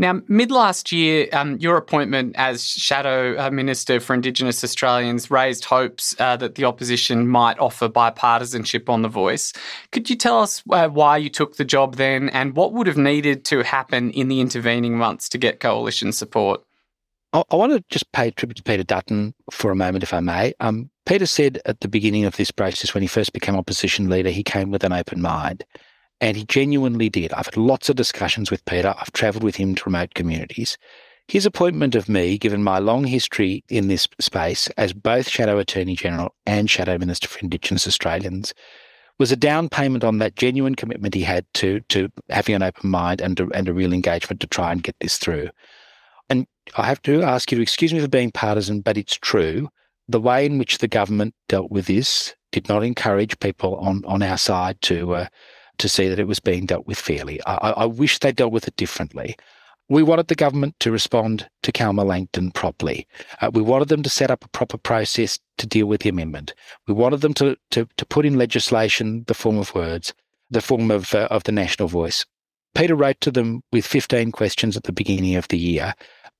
Now, 0.00 0.20
mid 0.28 0.52
last 0.52 0.92
year, 0.92 1.28
um, 1.32 1.56
your 1.56 1.76
appointment 1.76 2.36
as 2.36 2.64
Shadow 2.64 3.36
uh, 3.36 3.50
Minister 3.50 3.98
for 3.98 4.14
Indigenous 4.14 4.62
Australians 4.62 5.28
raised 5.28 5.64
hopes 5.64 6.14
uh, 6.20 6.36
that 6.36 6.54
the 6.54 6.64
opposition 6.64 7.26
might 7.26 7.58
offer 7.58 7.88
bipartisanship 7.88 8.88
on 8.88 9.02
The 9.02 9.08
Voice. 9.08 9.52
Could 9.90 10.08
you 10.08 10.14
tell 10.14 10.40
us 10.40 10.62
uh, 10.70 10.88
why 10.88 11.16
you 11.16 11.28
took 11.28 11.56
the 11.56 11.64
job 11.64 11.96
then 11.96 12.28
and 12.28 12.54
what 12.54 12.72
would 12.74 12.86
have 12.86 12.96
needed 12.96 13.44
to 13.46 13.64
happen 13.64 14.12
in 14.12 14.28
the 14.28 14.40
intervening 14.40 14.96
months 14.96 15.28
to 15.30 15.38
get 15.38 15.58
coalition 15.58 16.12
support? 16.12 16.62
I, 17.32 17.42
I 17.50 17.56
want 17.56 17.72
to 17.72 17.82
just 17.90 18.10
pay 18.12 18.30
tribute 18.30 18.58
to 18.58 18.62
Peter 18.62 18.84
Dutton 18.84 19.34
for 19.50 19.72
a 19.72 19.76
moment, 19.76 20.04
if 20.04 20.14
I 20.14 20.20
may. 20.20 20.54
Um, 20.60 20.90
Peter 21.06 21.26
said 21.26 21.60
at 21.66 21.80
the 21.80 21.88
beginning 21.88 22.24
of 22.24 22.36
this 22.36 22.52
process, 22.52 22.94
when 22.94 23.02
he 23.02 23.08
first 23.08 23.32
became 23.32 23.56
opposition 23.56 24.08
leader, 24.08 24.30
he 24.30 24.44
came 24.44 24.70
with 24.70 24.84
an 24.84 24.92
open 24.92 25.20
mind. 25.20 25.64
And 26.20 26.36
he 26.36 26.44
genuinely 26.44 27.08
did. 27.08 27.32
I've 27.32 27.46
had 27.46 27.56
lots 27.56 27.88
of 27.88 27.96
discussions 27.96 28.50
with 28.50 28.64
Peter. 28.64 28.94
I've 28.98 29.12
travelled 29.12 29.44
with 29.44 29.56
him 29.56 29.74
to 29.76 29.84
remote 29.86 30.14
communities. 30.14 30.76
His 31.28 31.44
appointment 31.44 31.94
of 31.94 32.08
me, 32.08 32.38
given 32.38 32.64
my 32.64 32.78
long 32.78 33.04
history 33.04 33.62
in 33.68 33.88
this 33.88 34.08
space 34.18 34.68
as 34.78 34.94
both 34.94 35.28
Shadow 35.28 35.58
Attorney 35.58 35.94
General 35.94 36.34
and 36.46 36.70
Shadow 36.70 36.96
Minister 36.96 37.28
for 37.28 37.38
Indigenous 37.40 37.86
Australians, 37.86 38.54
was 39.18 39.30
a 39.30 39.36
down 39.36 39.68
payment 39.68 40.04
on 40.04 40.18
that 40.18 40.36
genuine 40.36 40.74
commitment 40.74 41.14
he 41.14 41.22
had 41.22 41.44
to 41.54 41.80
to 41.88 42.08
having 42.30 42.54
an 42.54 42.62
open 42.62 42.88
mind 42.88 43.20
and 43.20 43.38
a, 43.40 43.48
and 43.50 43.68
a 43.68 43.74
real 43.74 43.92
engagement 43.92 44.40
to 44.40 44.46
try 44.46 44.72
and 44.72 44.82
get 44.82 44.96
this 45.00 45.18
through. 45.18 45.50
And 46.30 46.46
I 46.76 46.84
have 46.84 47.02
to 47.02 47.22
ask 47.22 47.50
you 47.50 47.56
to 47.56 47.62
excuse 47.62 47.92
me 47.92 48.00
for 48.00 48.08
being 48.08 48.30
partisan, 48.30 48.80
but 48.80 48.96
it's 48.96 49.16
true. 49.16 49.68
The 50.08 50.20
way 50.20 50.46
in 50.46 50.58
which 50.58 50.78
the 50.78 50.88
government 50.88 51.34
dealt 51.48 51.70
with 51.70 51.86
this 51.86 52.34
did 52.52 52.68
not 52.68 52.84
encourage 52.84 53.38
people 53.40 53.76
on 53.76 54.02
on 54.06 54.22
our 54.22 54.38
side 54.38 54.80
to 54.82 55.14
uh, 55.14 55.26
to 55.78 55.88
see 55.88 56.08
that 56.08 56.18
it 56.18 56.26
was 56.26 56.40
being 56.40 56.66
dealt 56.66 56.86
with 56.86 56.98
fairly. 56.98 57.40
I, 57.46 57.70
I 57.70 57.84
wish 57.86 58.18
they 58.18 58.32
dealt 58.32 58.52
with 58.52 58.68
it 58.68 58.76
differently. 58.76 59.36
We 59.90 60.02
wanted 60.02 60.28
the 60.28 60.34
government 60.34 60.78
to 60.80 60.90
respond 60.90 61.48
to 61.62 61.72
Calma 61.72 62.04
Langton 62.04 62.50
properly. 62.50 63.06
Uh, 63.40 63.50
we 63.52 63.62
wanted 63.62 63.88
them 63.88 64.02
to 64.02 64.10
set 64.10 64.30
up 64.30 64.44
a 64.44 64.48
proper 64.48 64.76
process 64.76 65.38
to 65.56 65.66
deal 65.66 65.86
with 65.86 66.02
the 66.02 66.10
amendment. 66.10 66.52
We 66.86 66.92
wanted 66.92 67.22
them 67.22 67.32
to, 67.34 67.56
to, 67.70 67.88
to 67.96 68.06
put 68.06 68.26
in 68.26 68.36
legislation 68.36 69.24
the 69.28 69.34
form 69.34 69.56
of 69.56 69.74
words, 69.74 70.12
the 70.50 70.60
form 70.60 70.90
of, 70.90 71.14
uh, 71.14 71.28
of 71.30 71.44
the 71.44 71.52
national 71.52 71.88
voice. 71.88 72.26
Peter 72.74 72.94
wrote 72.94 73.20
to 73.22 73.30
them 73.30 73.62
with 73.72 73.86
15 73.86 74.30
questions 74.30 74.76
at 74.76 74.82
the 74.82 74.92
beginning 74.92 75.36
of 75.36 75.48
the 75.48 75.58
year. 75.58 75.94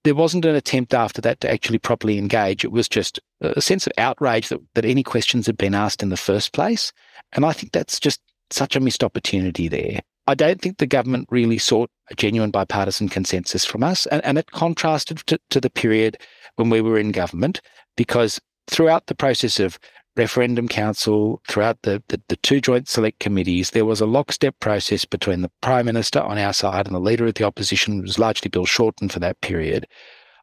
There 0.04 0.14
wasn't 0.14 0.44
an 0.44 0.54
attempt 0.54 0.92
after 0.92 1.22
that 1.22 1.40
to 1.40 1.50
actually 1.50 1.78
properly 1.78 2.18
engage. 2.18 2.64
It 2.64 2.70
was 2.70 2.88
just 2.88 3.18
a 3.40 3.62
sense 3.62 3.86
of 3.86 3.92
outrage 3.98 4.48
that, 4.50 4.60
that 4.74 4.84
any 4.84 5.02
questions 5.02 5.46
had 5.46 5.56
been 5.56 5.74
asked 5.74 6.02
in 6.02 6.10
the 6.10 6.16
first 6.16 6.52
place. 6.52 6.92
And 7.32 7.44
I 7.44 7.52
think 7.52 7.72
that's 7.72 7.98
just 7.98 8.20
such 8.50 8.76
a 8.76 8.80
missed 8.80 9.04
opportunity 9.04 9.68
there. 9.68 10.00
I 10.26 10.34
don't 10.34 10.60
think 10.60 10.76
the 10.76 10.86
government 10.86 11.28
really 11.30 11.58
sought 11.58 11.90
a 12.10 12.14
genuine 12.14 12.50
bipartisan 12.50 13.08
consensus 13.08 13.64
from 13.64 13.82
us, 13.82 14.06
and, 14.06 14.22
and 14.24 14.36
it 14.36 14.50
contrasted 14.50 15.18
to, 15.26 15.38
to 15.50 15.60
the 15.60 15.70
period 15.70 16.18
when 16.56 16.68
we 16.68 16.80
were 16.80 16.98
in 16.98 17.12
government, 17.12 17.60
because 17.96 18.40
throughout 18.66 19.06
the 19.06 19.14
process 19.14 19.58
of 19.58 19.78
referendum 20.16 20.68
council, 20.68 21.40
throughout 21.48 21.80
the, 21.82 22.02
the, 22.08 22.20
the, 22.28 22.36
two 22.36 22.60
joint 22.60 22.88
select 22.88 23.20
committees, 23.20 23.70
there 23.70 23.86
was 23.86 24.00
a 24.00 24.06
lockstep 24.06 24.58
process 24.60 25.04
between 25.04 25.40
the 25.40 25.50
Prime 25.62 25.86
Minister 25.86 26.20
on 26.20 26.36
our 26.36 26.52
side 26.52 26.86
and 26.86 26.94
the 26.94 27.00
Leader 27.00 27.26
of 27.26 27.34
the 27.34 27.44
Opposition, 27.44 28.02
was 28.02 28.18
largely 28.18 28.50
Bill 28.50 28.66
Shorten 28.66 29.08
for 29.08 29.20
that 29.20 29.40
period, 29.40 29.86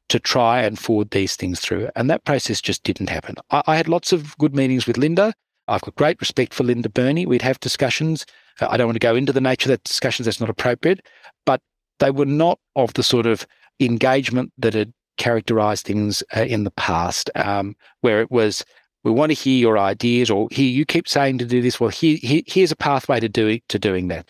to 0.09 0.19
try 0.19 0.61
and 0.61 0.79
forward 0.79 1.11
these 1.11 1.35
things 1.35 1.59
through. 1.59 1.89
And 1.95 2.09
that 2.09 2.25
process 2.25 2.61
just 2.61 2.83
didn't 2.83 3.09
happen. 3.09 3.35
I, 3.51 3.61
I 3.67 3.75
had 3.75 3.87
lots 3.87 4.13
of 4.13 4.35
good 4.37 4.55
meetings 4.55 4.87
with 4.87 4.97
Linda. 4.97 5.33
I've 5.67 5.81
got 5.81 5.95
great 5.95 6.19
respect 6.19 6.53
for 6.53 6.63
Linda 6.63 6.89
Burney. 6.89 7.25
We'd 7.25 7.41
have 7.41 7.59
discussions. 7.59 8.25
Uh, 8.61 8.67
I 8.69 8.77
don't 8.77 8.87
want 8.87 8.95
to 8.95 8.99
go 8.99 9.15
into 9.15 9.33
the 9.33 9.41
nature 9.41 9.67
of 9.67 9.71
that 9.71 9.83
discussions, 9.83 10.25
that's 10.25 10.39
not 10.39 10.49
appropriate, 10.49 11.05
but 11.45 11.61
they 11.99 12.11
were 12.11 12.25
not 12.25 12.59
of 12.75 12.93
the 12.93 13.03
sort 13.03 13.25
of 13.25 13.45
engagement 13.79 14.53
that 14.57 14.73
had 14.73 14.93
characterized 15.17 15.85
things 15.85 16.23
uh, 16.35 16.41
in 16.41 16.65
the 16.65 16.71
past, 16.71 17.29
um, 17.35 17.75
where 18.01 18.21
it 18.21 18.29
was, 18.31 18.65
we 19.03 19.11
want 19.11 19.29
to 19.29 19.33
hear 19.33 19.57
your 19.57 19.77
ideas, 19.77 20.29
or 20.29 20.47
here 20.51 20.69
you 20.69 20.85
keep 20.85 21.07
saying 21.07 21.37
to 21.37 21.45
do 21.45 21.61
this. 21.61 21.79
Well, 21.79 21.89
here, 21.89 22.17
here 22.21 22.41
here's 22.45 22.71
a 22.71 22.75
pathway 22.75 23.19
to 23.19 23.29
doing 23.29 23.61
to 23.69 23.79
doing 23.79 24.09
that, 24.09 24.27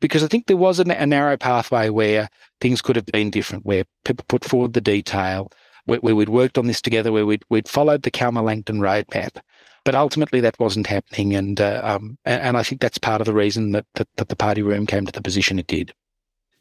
because 0.00 0.24
I 0.24 0.26
think 0.26 0.46
there 0.46 0.56
was 0.56 0.80
a, 0.80 0.84
narrow 0.84 1.36
pathway 1.36 1.88
where 1.88 2.28
things 2.60 2.82
could 2.82 2.96
have 2.96 3.06
been 3.06 3.30
different, 3.30 3.64
where 3.64 3.84
people 4.04 4.24
put 4.28 4.44
forward 4.44 4.72
the 4.72 4.80
detail, 4.80 5.50
where, 5.84 6.00
where 6.00 6.16
we'd 6.16 6.28
worked 6.28 6.58
on 6.58 6.66
this 6.66 6.80
together, 6.80 7.12
where 7.12 7.26
we'd 7.26 7.44
we'd 7.48 7.68
followed 7.68 8.02
the 8.02 8.10
Calma 8.10 8.42
Langton 8.42 8.80
roadmap, 8.80 9.38
but 9.84 9.94
ultimately, 9.94 10.40
that 10.40 10.58
wasn't 10.58 10.86
happening, 10.86 11.34
and 11.34 11.60
uh, 11.60 11.80
um, 11.84 12.18
and 12.24 12.56
I 12.56 12.62
think 12.62 12.80
that's 12.80 12.98
part 12.98 13.20
of 13.20 13.26
the 13.26 13.34
reason 13.34 13.72
that, 13.72 13.86
that, 13.94 14.08
that 14.16 14.28
the 14.28 14.36
party 14.36 14.62
room 14.62 14.86
came 14.86 15.06
to 15.06 15.12
the 15.12 15.22
position 15.22 15.58
it 15.58 15.66
did. 15.66 15.92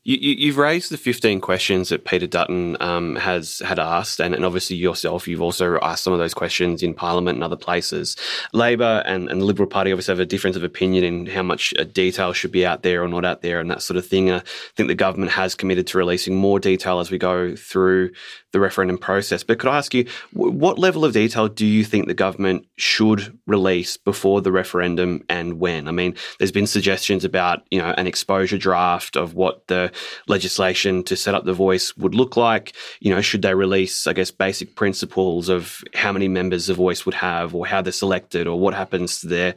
You, 0.05 0.51
have 0.51 0.57
raised 0.57 0.91
the 0.91 0.97
15 0.97 1.39
questions 1.39 1.87
that 1.87 2.03
Peter 2.03 2.27
Dutton 2.27 2.75
um, 2.81 3.15
has 3.15 3.59
had 3.59 3.79
asked, 3.79 4.19
and, 4.19 4.35
and, 4.35 4.43
obviously 4.43 4.75
yourself, 4.75 5.29
you've 5.29 5.41
also 5.41 5.79
asked 5.79 6.03
some 6.03 6.11
of 6.11 6.19
those 6.19 6.33
questions 6.33 6.83
in 6.83 6.93
Parliament 6.93 7.37
and 7.37 7.43
other 7.43 7.55
places. 7.55 8.17
Labor 8.51 9.01
and, 9.05 9.29
and, 9.29 9.39
the 9.39 9.45
Liberal 9.45 9.69
Party 9.69 9.93
obviously 9.93 10.11
have 10.11 10.19
a 10.19 10.25
difference 10.25 10.57
of 10.57 10.63
opinion 10.63 11.05
in 11.05 11.25
how 11.27 11.41
much 11.41 11.73
uh, 11.79 11.85
detail 11.85 12.33
should 12.33 12.51
be 12.51 12.65
out 12.65 12.83
there 12.83 13.01
or 13.01 13.07
not 13.07 13.23
out 13.23 13.43
there 13.43 13.61
and 13.61 13.71
that 13.71 13.81
sort 13.81 13.95
of 13.95 14.05
thing. 14.05 14.29
I 14.29 14.41
think 14.75 14.89
the 14.89 14.95
government 14.95 15.31
has 15.31 15.55
committed 15.55 15.87
to 15.87 15.97
releasing 15.97 16.35
more 16.35 16.59
detail 16.59 16.99
as 16.99 17.09
we 17.09 17.17
go 17.17 17.55
through 17.55 18.11
the 18.51 18.59
referendum 18.59 18.97
process. 18.97 19.41
But 19.43 19.57
could 19.57 19.69
I 19.69 19.77
ask 19.77 19.93
you, 19.93 20.05
what 20.33 20.77
level 20.77 21.05
of 21.05 21.13
detail 21.13 21.47
do 21.47 21.65
you 21.65 21.83
think 21.85 22.07
the 22.07 22.13
government 22.13 22.67
should 22.77 23.37
release 23.47 23.95
before 23.95 24.41
the 24.41 24.51
referendum 24.51 25.23
and 25.29 25.59
when? 25.59 25.87
I 25.87 25.91
mean, 25.91 26.15
there's 26.39 26.51
been 26.51 26.67
suggestions 26.67 27.23
about, 27.23 27.63
you 27.71 27.79
know, 27.79 27.93
an 27.97 28.05
exposure 28.05 28.57
draft 28.57 29.15
of 29.15 29.33
what 29.33 29.67
the 29.67 29.92
legislation 30.27 31.03
to 31.03 31.15
set 31.15 31.35
up 31.35 31.45
the 31.45 31.53
voice 31.53 31.95
would 31.97 32.15
look 32.15 32.37
like. 32.37 32.73
You 32.99 33.13
know, 33.13 33.21
should 33.21 33.41
they 33.41 33.53
release, 33.53 34.07
I 34.07 34.13
guess, 34.13 34.31
basic 34.31 34.75
principles 34.75 35.49
of 35.49 35.83
how 35.93 36.11
many 36.11 36.27
members 36.27 36.67
the 36.67 36.73
voice 36.73 37.05
would 37.05 37.15
have 37.15 37.53
or 37.55 37.65
how 37.65 37.81
they're 37.81 37.91
selected 37.91 38.47
or 38.47 38.59
what 38.59 38.73
happens 38.73 39.21
to 39.21 39.27
their 39.27 39.55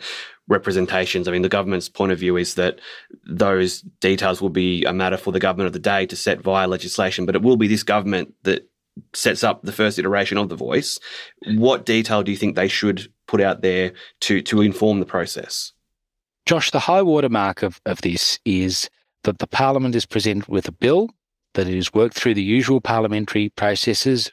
representations. 0.49 1.27
I 1.27 1.33
mean, 1.33 1.43
the 1.43 1.49
government's 1.49 1.89
point 1.89 2.13
of 2.13 2.19
view 2.19 2.37
is 2.37 2.55
that 2.55 2.81
those 3.25 3.81
details 4.01 4.41
will 4.41 4.51
be 4.51 4.85
a 4.85 4.93
matter 4.93 5.17
for 5.17 5.33
the 5.33 5.41
government 5.41 5.67
of 5.67 5.73
the 5.73 5.79
day 5.79 6.07
to 6.07 6.17
set 6.17 6.41
via 6.41 6.69
legislation, 6.69 7.27
but 7.27 7.35
it 7.35 7.43
will 7.43 7.57
be 7.57 7.67
this 7.67 7.83
government 7.83 8.35
that 8.45 8.69
sets 9.13 9.45
up 9.45 9.63
the 9.63 9.73
first 9.73 9.99
iteration 9.99 10.39
of 10.39 10.49
the 10.49 10.57
voice. 10.57 10.99
What 11.47 11.85
detail 11.85 12.23
do 12.23 12.31
you 12.31 12.37
think 12.37 12.55
they 12.55 12.69
should 12.69 13.13
put 13.27 13.41
out 13.41 13.63
there 13.63 13.93
to 14.21 14.41
to 14.43 14.63
inform 14.63 15.01
the 15.01 15.07
process? 15.07 15.73
Josh, 16.47 16.71
the 16.71 16.79
high 16.79 17.03
watermark 17.03 17.63
of, 17.63 17.81
of 17.87 18.01
this 18.03 18.39
is 18.45 18.89
that 19.27 19.39
the 19.39 19.47
Parliament 19.47 19.95
is 19.95 20.07
presented 20.07 20.49
with 20.49 20.67
a 20.67 20.73
bill, 20.73 21.11
that 21.55 21.69
it 21.69 21.75
is 21.75 21.93
worked 21.93 22.17
through 22.17 22.35
the 22.35 22.43
usual 22.43 22.81
parliamentary 22.81 23.51
processes, 23.51 24.31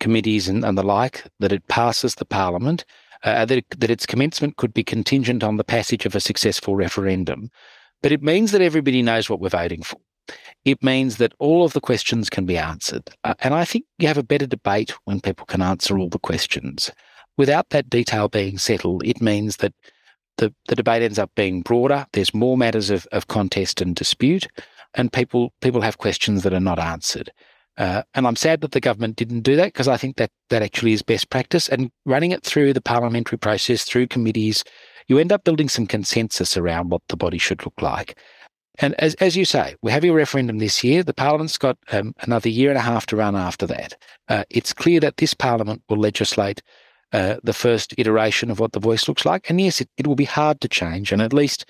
committees 0.00 0.48
and, 0.48 0.64
and 0.64 0.78
the 0.78 0.82
like, 0.82 1.24
that 1.40 1.52
it 1.52 1.66
passes 1.68 2.14
the 2.14 2.24
Parliament, 2.24 2.84
uh, 3.24 3.44
that, 3.44 3.58
it, 3.58 3.66
that 3.78 3.90
its 3.90 4.06
commencement 4.06 4.56
could 4.56 4.72
be 4.72 4.84
contingent 4.84 5.42
on 5.42 5.56
the 5.56 5.64
passage 5.64 6.06
of 6.06 6.14
a 6.14 6.20
successful 6.20 6.76
referendum. 6.76 7.50
But 8.02 8.12
it 8.12 8.22
means 8.22 8.52
that 8.52 8.62
everybody 8.62 9.02
knows 9.02 9.28
what 9.28 9.40
we're 9.40 9.48
voting 9.48 9.82
for 9.82 9.98
it 10.64 10.82
means 10.82 11.16
that 11.18 11.34
all 11.38 11.64
of 11.64 11.72
the 11.72 11.80
questions 11.80 12.30
can 12.30 12.46
be 12.46 12.56
answered. 12.56 13.10
Uh, 13.24 13.34
and 13.40 13.54
I 13.54 13.64
think 13.64 13.84
you 13.98 14.08
have 14.08 14.18
a 14.18 14.22
better 14.22 14.46
debate 14.46 14.94
when 15.04 15.20
people 15.20 15.46
can 15.46 15.62
answer 15.62 15.98
all 15.98 16.08
the 16.08 16.18
questions. 16.18 16.90
Without 17.36 17.70
that 17.70 17.90
detail 17.90 18.28
being 18.28 18.58
settled, 18.58 19.04
it 19.04 19.20
means 19.20 19.56
that 19.58 19.74
the, 20.38 20.54
the 20.68 20.76
debate 20.76 21.02
ends 21.02 21.18
up 21.18 21.30
being 21.34 21.62
broader. 21.62 22.06
There's 22.12 22.34
more 22.34 22.56
matters 22.56 22.90
of, 22.90 23.06
of 23.12 23.28
contest 23.28 23.80
and 23.80 23.94
dispute, 23.94 24.46
and 24.94 25.12
people 25.12 25.52
people 25.60 25.80
have 25.80 25.98
questions 25.98 26.42
that 26.42 26.54
are 26.54 26.60
not 26.60 26.78
answered. 26.78 27.30
Uh, 27.76 28.02
and 28.14 28.26
I'm 28.26 28.36
sad 28.36 28.60
that 28.60 28.70
the 28.72 28.80
government 28.80 29.16
didn't 29.16 29.40
do 29.40 29.56
that 29.56 29.66
because 29.66 29.88
I 29.88 29.96
think 29.96 30.16
that 30.16 30.30
that 30.50 30.62
actually 30.62 30.92
is 30.92 31.02
best 31.02 31.30
practice. 31.30 31.68
And 31.68 31.90
running 32.06 32.30
it 32.30 32.44
through 32.44 32.72
the 32.72 32.80
parliamentary 32.80 33.38
process, 33.38 33.84
through 33.84 34.06
committees, 34.06 34.62
you 35.08 35.18
end 35.18 35.32
up 35.32 35.44
building 35.44 35.68
some 35.68 35.86
consensus 35.86 36.56
around 36.56 36.90
what 36.90 37.02
the 37.08 37.16
body 37.16 37.38
should 37.38 37.64
look 37.64 37.82
like. 37.82 38.16
And 38.78 38.94
as, 39.00 39.14
as 39.14 39.36
you 39.36 39.44
say, 39.44 39.76
we're 39.82 39.90
having 39.90 40.10
a 40.10 40.14
referendum 40.14 40.58
this 40.58 40.82
year. 40.82 41.02
The 41.02 41.14
Parliament's 41.14 41.58
got 41.58 41.78
um, 41.92 42.12
another 42.20 42.48
year 42.48 42.70
and 42.70 42.78
a 42.78 42.82
half 42.82 43.06
to 43.06 43.16
run 43.16 43.36
after 43.36 43.66
that. 43.66 43.96
Uh, 44.28 44.44
it's 44.50 44.72
clear 44.72 45.00
that 45.00 45.16
this 45.16 45.34
Parliament 45.34 45.82
will 45.88 45.98
legislate 45.98 46.62
uh, 47.14 47.36
the 47.44 47.52
first 47.52 47.94
iteration 47.96 48.50
of 48.50 48.58
what 48.58 48.72
the 48.72 48.80
voice 48.80 49.06
looks 49.06 49.24
like. 49.24 49.48
And 49.48 49.60
yes, 49.60 49.80
it, 49.80 49.88
it 49.96 50.06
will 50.06 50.16
be 50.16 50.24
hard 50.24 50.60
to 50.60 50.68
change. 50.68 51.12
And 51.12 51.22
at 51.22 51.32
least 51.32 51.64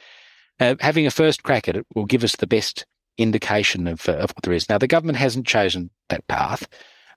uh, 0.58 0.74
having 0.80 1.06
a 1.06 1.10
first 1.10 1.42
crack 1.42 1.68
at 1.68 1.76
it 1.76 1.86
will 1.94 2.06
give 2.06 2.24
us 2.24 2.36
the 2.36 2.46
best 2.46 2.86
indication 3.18 3.86
of, 3.86 4.08
uh, 4.08 4.12
of 4.12 4.30
what 4.30 4.42
there 4.42 4.54
is. 4.54 4.70
Now, 4.70 4.78
the 4.78 4.86
government 4.86 5.18
hasn't 5.18 5.46
chosen 5.46 5.90
that 6.08 6.26
path. 6.28 6.66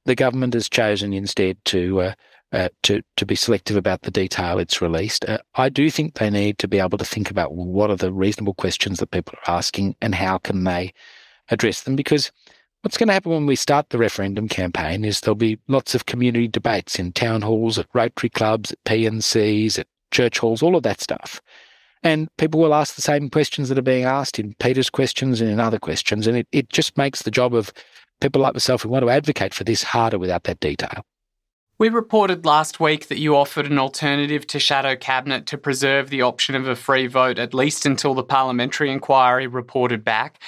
The 0.06 0.14
government 0.14 0.56
has 0.56 0.68
chosen 0.68 1.14
instead 1.14 1.58
to 1.66 2.02
uh, 2.02 2.14
uh, 2.52 2.70
to 2.84 3.02
to 3.18 3.26
be 3.26 3.36
selective 3.36 3.76
about 3.76 4.02
the 4.02 4.12
detail 4.12 4.60
it's 4.60 4.82
released. 4.82 5.24
Uh, 5.26 5.40
I 5.56 5.70
do 5.70 5.90
think 5.90 6.14
they 6.14 6.30
need 6.30 6.58
to 6.60 6.68
be 6.68 6.80
able 6.80 6.98
to 6.98 7.06
think 7.06 7.30
about 7.30 7.54
what 7.54 7.90
are 7.90 7.98
the 7.98 8.12
reasonable 8.12 8.54
questions 8.54 9.00
that 9.00 9.12
people 9.12 9.34
are 9.46 9.58
asking 9.58 9.96
and 10.02 10.16
how 10.16 10.38
can 10.38 10.64
they 10.64 10.94
address 11.50 11.84
them. 11.84 11.96
Because 11.96 12.32
what's 12.82 12.98
going 12.98 13.08
to 13.08 13.14
happen 13.14 13.32
when 13.32 13.46
we 13.46 13.56
start 13.56 13.90
the 13.90 13.98
referendum 13.98 14.48
campaign 14.48 15.04
is 15.04 15.22
there'll 15.22 15.36
be 15.36 15.60
lots 15.68 15.96
of 15.96 16.06
community 16.06 16.48
debates 16.48 17.00
in 17.00 17.12
town 17.12 17.42
halls, 17.42 17.78
at 17.78 17.88
Rotary 17.94 18.30
clubs, 18.30 18.72
at 18.72 18.84
P&Cs, 18.86 19.80
at 19.80 19.88
church 20.12 20.40
halls, 20.40 20.62
all 20.62 20.76
of 20.76 20.84
that 20.84 21.02
stuff. 21.02 21.42
And 22.04 22.30
people 22.38 22.60
will 22.60 22.74
ask 22.74 22.96
the 22.96 23.02
same 23.02 23.30
questions 23.30 23.70
that 23.70 23.78
are 23.78 23.84
being 23.84 24.06
asked 24.06 24.40
in 24.40 24.54
Peter's 24.60 24.90
questions 24.90 25.42
and 25.42 25.50
in 25.50 25.60
other 25.60 25.80
questions. 25.80 26.28
And 26.28 26.38
it, 26.38 26.48
it 26.52 26.70
just 26.70 26.98
makes 26.98 27.24
the 27.24 27.32
job 27.32 27.54
of 27.54 27.74
people 28.22 28.42
like 28.42 28.54
myself 28.54 28.84
who 28.84 28.90
want 28.90 29.04
to 29.04 29.10
advocate 29.10 29.54
for 29.54 29.64
this 29.64 29.84
harder 29.84 30.18
without 30.18 30.44
that 30.44 30.60
detail. 30.60 31.04
We 31.80 31.90
reported 31.90 32.44
last 32.44 32.80
week 32.80 33.08
that 33.08 33.20
you 33.20 33.36
offered 33.36 33.68
an 33.68 33.78
alternative 33.78 34.48
to 34.48 34.60
shadow 34.60 34.96
cabinet 34.96 35.46
to 35.48 35.60
preserve 35.60 36.10
the 36.10 36.24
option 36.24 36.56
of 36.56 36.68
a 36.68 36.76
free 36.76 37.06
vote, 37.06 37.38
at 37.38 37.54
least 37.54 37.86
until 37.86 38.16
the 38.16 38.24
parliamentary 38.24 38.90
inquiry 38.90 39.46
reported 39.46 40.04
back. 40.04 40.42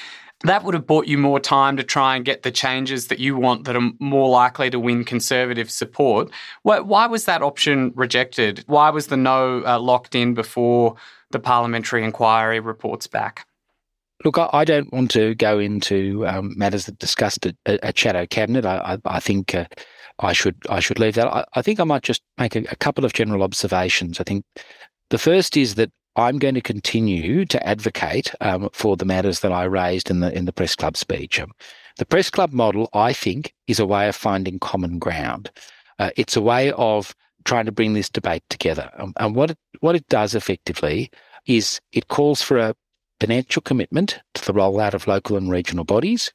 That 0.46 0.64
would 0.64 0.74
have 0.74 0.88
bought 0.88 1.08
you 1.08 1.18
more 1.18 1.40
time 1.40 1.76
to 1.78 1.84
try 1.84 2.16
and 2.16 2.24
get 2.24 2.44
the 2.44 2.52
changes 2.52 3.08
that 3.08 3.20
you 3.20 3.36
want 3.36 3.66
that 3.66 3.76
are 3.76 3.92
more 4.00 4.30
likely 4.30 4.70
to 4.70 4.80
win 4.80 5.04
Conservative 5.04 5.70
support. 5.70 6.30
Why 6.64 7.08
was 7.08 7.26
that 7.26 7.42
option 7.42 7.92
rejected? 7.96 8.64
Why 8.68 8.90
was 8.90 9.08
the 9.08 9.18
no 9.18 9.64
uh, 9.66 9.80
locked 9.80 10.16
in 10.16 10.34
before 10.34 10.96
the 11.32 11.40
parliamentary 11.40 12.04
inquiry 12.04 12.60
reports 12.60 13.06
back? 13.06 13.46
Look, 14.26 14.38
I, 14.38 14.66
don't 14.66 14.92
want 14.92 15.12
to 15.12 15.34
go 15.36 15.60
into 15.60 16.28
um, 16.28 16.54
matters 16.58 16.86
that 16.86 17.00
discussed 17.00 17.46
at, 17.46 17.56
at 17.66 17.98
Shadow 17.98 18.26
Cabinet. 18.26 18.66
I, 18.66 18.78
I, 19.06 19.16
I 19.16 19.20
think 19.22 19.56
uh, 19.56 19.66
I 20.20 20.34
should 20.34 20.58
I 20.70 20.82
should 20.82 21.00
leave 21.00 21.16
that. 21.16 21.28
I, 21.28 21.46
I 21.54 21.62
think 21.62 21.80
I 21.80 21.86
might 21.86 22.04
just 22.04 22.22
make 22.38 22.56
a, 22.56 22.66
a, 22.70 22.76
couple 22.76 23.06
of 23.06 23.14
general 23.14 23.44
observations. 23.44 24.20
I 24.20 24.24
think 24.24 24.44
the 25.10 25.18
first 25.18 25.56
is 25.56 25.76
that 25.76 25.92
I'm 26.16 26.40
going 26.40 26.56
to 26.56 26.62
continue 26.62 27.46
to 27.46 27.68
advocate 27.68 28.34
um, 28.42 28.70
for 28.74 28.98
the 28.98 29.06
matters 29.06 29.40
that 29.42 29.52
I 29.52 29.64
raised 29.64 30.10
in 30.10 30.20
the 30.20 30.36
in 30.36 30.46
the 30.46 30.54
press 30.54 30.76
club 30.76 30.98
speech. 30.98 31.40
Um, 31.40 31.52
the 31.98 32.06
press 32.06 32.30
club 32.30 32.52
model, 32.52 32.90
I 32.94 33.14
think, 33.14 33.54
is 33.68 33.80
a 33.80 33.86
way 33.86 34.08
of 34.08 34.16
finding 34.16 34.60
common 34.60 35.00
ground. 35.00 35.52
Uh, 36.00 36.12
it's 36.16 36.36
a 36.36 36.42
way 36.42 36.72
of 36.72 37.14
trying 37.46 37.66
to 37.66 37.72
bring 37.72 37.94
this 37.94 38.10
debate 38.10 38.44
together. 38.50 38.90
Um, 38.98 39.14
and 39.18 39.36
what 39.36 39.52
it, 39.52 39.58
what 39.82 39.96
it 39.96 40.08
does 40.08 40.36
effectively 40.36 41.10
is 41.46 41.80
it 41.92 42.08
calls 42.08 42.42
for 42.42 42.58
a 42.58 42.76
financial 43.20 43.62
commitment 43.62 44.20
to 44.34 44.46
the 44.46 44.54
rollout 44.54 44.94
of 44.94 45.08
local 45.08 45.36
and 45.36 45.52
regional 45.52 45.84
bodies. 45.84 46.32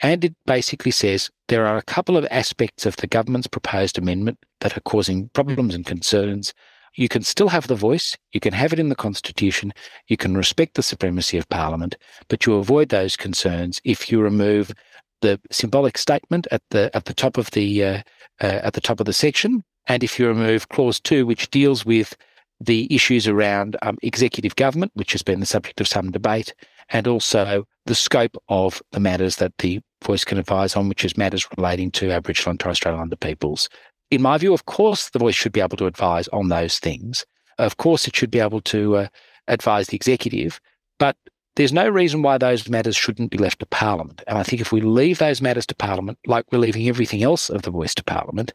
And 0.00 0.24
it 0.24 0.34
basically 0.46 0.92
says 0.92 1.30
there 1.48 1.66
are 1.66 1.76
a 1.76 1.82
couple 1.82 2.16
of 2.16 2.26
aspects 2.30 2.86
of 2.86 2.96
the 2.96 3.08
government's 3.08 3.48
proposed 3.48 3.98
amendment 3.98 4.38
that 4.60 4.76
are 4.76 4.82
causing 4.82 5.28
problems 5.30 5.74
and 5.74 5.84
concerns. 5.84 6.54
You 6.98 7.08
can 7.08 7.22
still 7.22 7.48
have 7.50 7.68
the 7.68 7.76
voice, 7.76 8.16
you 8.32 8.40
can 8.40 8.52
have 8.52 8.72
it 8.72 8.80
in 8.80 8.88
the 8.88 8.96
Constitution, 8.96 9.72
you 10.08 10.16
can 10.16 10.36
respect 10.36 10.74
the 10.74 10.82
supremacy 10.82 11.38
of 11.38 11.48
Parliament, 11.48 11.96
but 12.26 12.44
you 12.44 12.54
avoid 12.54 12.88
those 12.88 13.14
concerns 13.14 13.80
if 13.84 14.10
you 14.10 14.20
remove 14.20 14.72
the 15.20 15.40
symbolic 15.52 15.96
statement 15.96 16.48
at 16.50 16.62
the 16.70 16.90
at 16.94 17.04
the 17.04 17.14
top 17.14 17.38
of 17.38 17.52
the 17.52 17.84
uh, 17.84 18.02
uh, 18.40 18.60
at 18.66 18.72
the 18.72 18.80
top 18.80 18.98
of 18.98 19.06
the 19.06 19.12
section, 19.12 19.62
and 19.86 20.02
if 20.02 20.18
you 20.18 20.26
remove 20.26 20.70
clause 20.70 20.98
two, 20.98 21.24
which 21.24 21.48
deals 21.50 21.86
with 21.86 22.16
the 22.60 22.92
issues 22.92 23.28
around 23.28 23.76
um, 23.82 23.96
executive 24.02 24.56
government, 24.56 24.90
which 24.94 25.12
has 25.12 25.22
been 25.22 25.38
the 25.38 25.46
subject 25.46 25.80
of 25.80 25.86
some 25.86 26.10
debate, 26.10 26.52
and 26.88 27.06
also 27.06 27.64
the 27.86 27.94
scope 27.94 28.36
of 28.48 28.82
the 28.90 28.98
matters 28.98 29.36
that 29.36 29.56
the 29.58 29.80
voice 30.02 30.24
can 30.24 30.36
advise 30.36 30.74
on, 30.74 30.88
which 30.88 31.04
is 31.04 31.16
matters 31.16 31.46
relating 31.56 31.92
to 31.92 32.10
Aboriginal 32.10 32.50
and 32.50 32.60
Torres 32.60 32.78
Strait 32.78 32.92
Islander 32.92 33.14
peoples. 33.14 33.68
In 34.10 34.22
my 34.22 34.38
view, 34.38 34.54
of 34.54 34.66
course, 34.66 35.10
the 35.10 35.18
voice 35.18 35.34
should 35.34 35.52
be 35.52 35.60
able 35.60 35.76
to 35.76 35.86
advise 35.86 36.28
on 36.28 36.48
those 36.48 36.78
things. 36.78 37.26
Of 37.58 37.76
course, 37.76 38.06
it 38.06 38.16
should 38.16 38.30
be 38.30 38.40
able 38.40 38.60
to 38.62 38.96
uh, 38.96 39.08
advise 39.48 39.88
the 39.88 39.96
executive, 39.96 40.60
but 40.98 41.16
there's 41.56 41.72
no 41.72 41.88
reason 41.88 42.22
why 42.22 42.38
those 42.38 42.68
matters 42.68 42.96
shouldn't 42.96 43.32
be 43.32 43.38
left 43.38 43.58
to 43.58 43.66
Parliament. 43.66 44.22
And 44.28 44.38
I 44.38 44.44
think 44.44 44.62
if 44.62 44.70
we 44.70 44.80
leave 44.80 45.18
those 45.18 45.42
matters 45.42 45.66
to 45.66 45.74
Parliament, 45.74 46.18
like 46.24 46.46
we're 46.52 46.58
leaving 46.58 46.88
everything 46.88 47.22
else 47.24 47.50
of 47.50 47.62
the 47.62 47.72
voice 47.72 47.94
to 47.96 48.04
Parliament, 48.04 48.52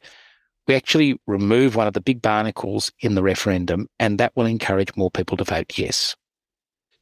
we 0.67 0.75
actually 0.75 1.19
remove 1.27 1.75
one 1.75 1.87
of 1.87 1.93
the 1.93 2.01
big 2.01 2.21
barnacles 2.21 2.91
in 3.01 3.15
the 3.15 3.23
referendum, 3.23 3.89
and 3.99 4.19
that 4.19 4.31
will 4.35 4.45
encourage 4.45 4.95
more 4.95 5.11
people 5.11 5.35
to 5.37 5.43
vote 5.43 5.77
yes. 5.77 6.15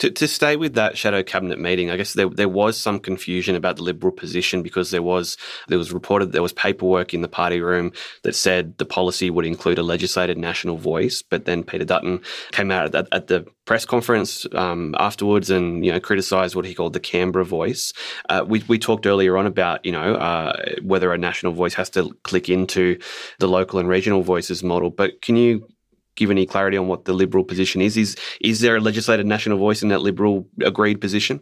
To, 0.02 0.10
to 0.10 0.28
stay 0.28 0.56
with 0.56 0.74
that 0.74 0.98
shadow 0.98 1.22
cabinet 1.22 1.60
meeting, 1.60 1.92
I 1.92 1.96
guess 1.96 2.14
there, 2.14 2.28
there 2.28 2.50
was 2.50 2.76
some 2.76 3.00
confusion 3.00 3.56
about 3.56 3.76
the 3.76 3.84
Liberal 3.84 4.12
position 4.12 4.64
because 4.64 4.90
there 4.90 5.04
was 5.04 5.38
there 5.68 5.78
was 5.78 5.94
reported 5.94 6.32
there 6.32 6.42
was 6.42 6.54
paperwork 6.54 7.14
in 7.14 7.22
the 7.22 7.28
party 7.28 7.62
room 7.62 7.92
that 8.24 8.34
said 8.34 8.80
the 8.80 8.86
policy 8.86 9.30
would 9.30 9.46
include 9.46 9.78
a 9.78 9.84
legislated 9.84 10.40
national 10.40 10.78
voice, 10.78 11.22
but 11.22 11.46
then 11.46 11.64
Peter 11.64 11.86
Dutton 11.86 12.20
came 12.52 12.72
out 12.72 12.96
at, 12.96 13.08
at 13.12 13.28
the 13.28 13.46
press 13.66 13.86
conference 13.86 14.48
um, 14.54 14.96
afterwards 14.98 15.52
and 15.52 15.86
you 15.86 15.92
know 15.92 16.00
criticised 16.00 16.56
what 16.56 16.66
he 16.66 16.74
called 16.74 16.94
the 16.94 17.00
Canberra 17.00 17.46
voice. 17.46 17.94
Uh, 18.28 18.44
we 18.48 18.64
we 18.68 18.80
talked 18.80 19.06
earlier 19.06 19.38
on 19.38 19.46
about 19.46 19.86
you 19.86 19.92
know 19.92 20.16
uh, 20.16 20.54
whether 20.82 21.14
a 21.14 21.18
national 21.18 21.52
voice 21.54 21.76
has 21.76 21.92
to 21.92 22.12
click 22.24 22.50
into 22.50 22.98
the 23.38 23.48
local 23.48 23.78
and 23.78 23.88
regional 23.88 24.24
voices 24.24 24.64
model, 24.64 24.90
but 24.90 25.22
can 25.22 25.36
you 25.36 25.68
give 26.16 26.32
any 26.32 26.46
clarity 26.46 26.78
on 26.78 26.88
what 26.88 27.06
the 27.06 27.14
Liberal 27.14 27.44
position 27.44 27.82
is. 27.82 27.98
Is 27.98 28.16
is 28.42 28.60
there 28.60 28.76
a 28.76 28.82
legislated 28.82 29.26
national 29.26 29.58
voice 29.58 29.82
in 29.82 29.90
that 29.90 30.02
Liberal 30.02 30.48
agreed 30.62 31.02
position? 31.02 31.42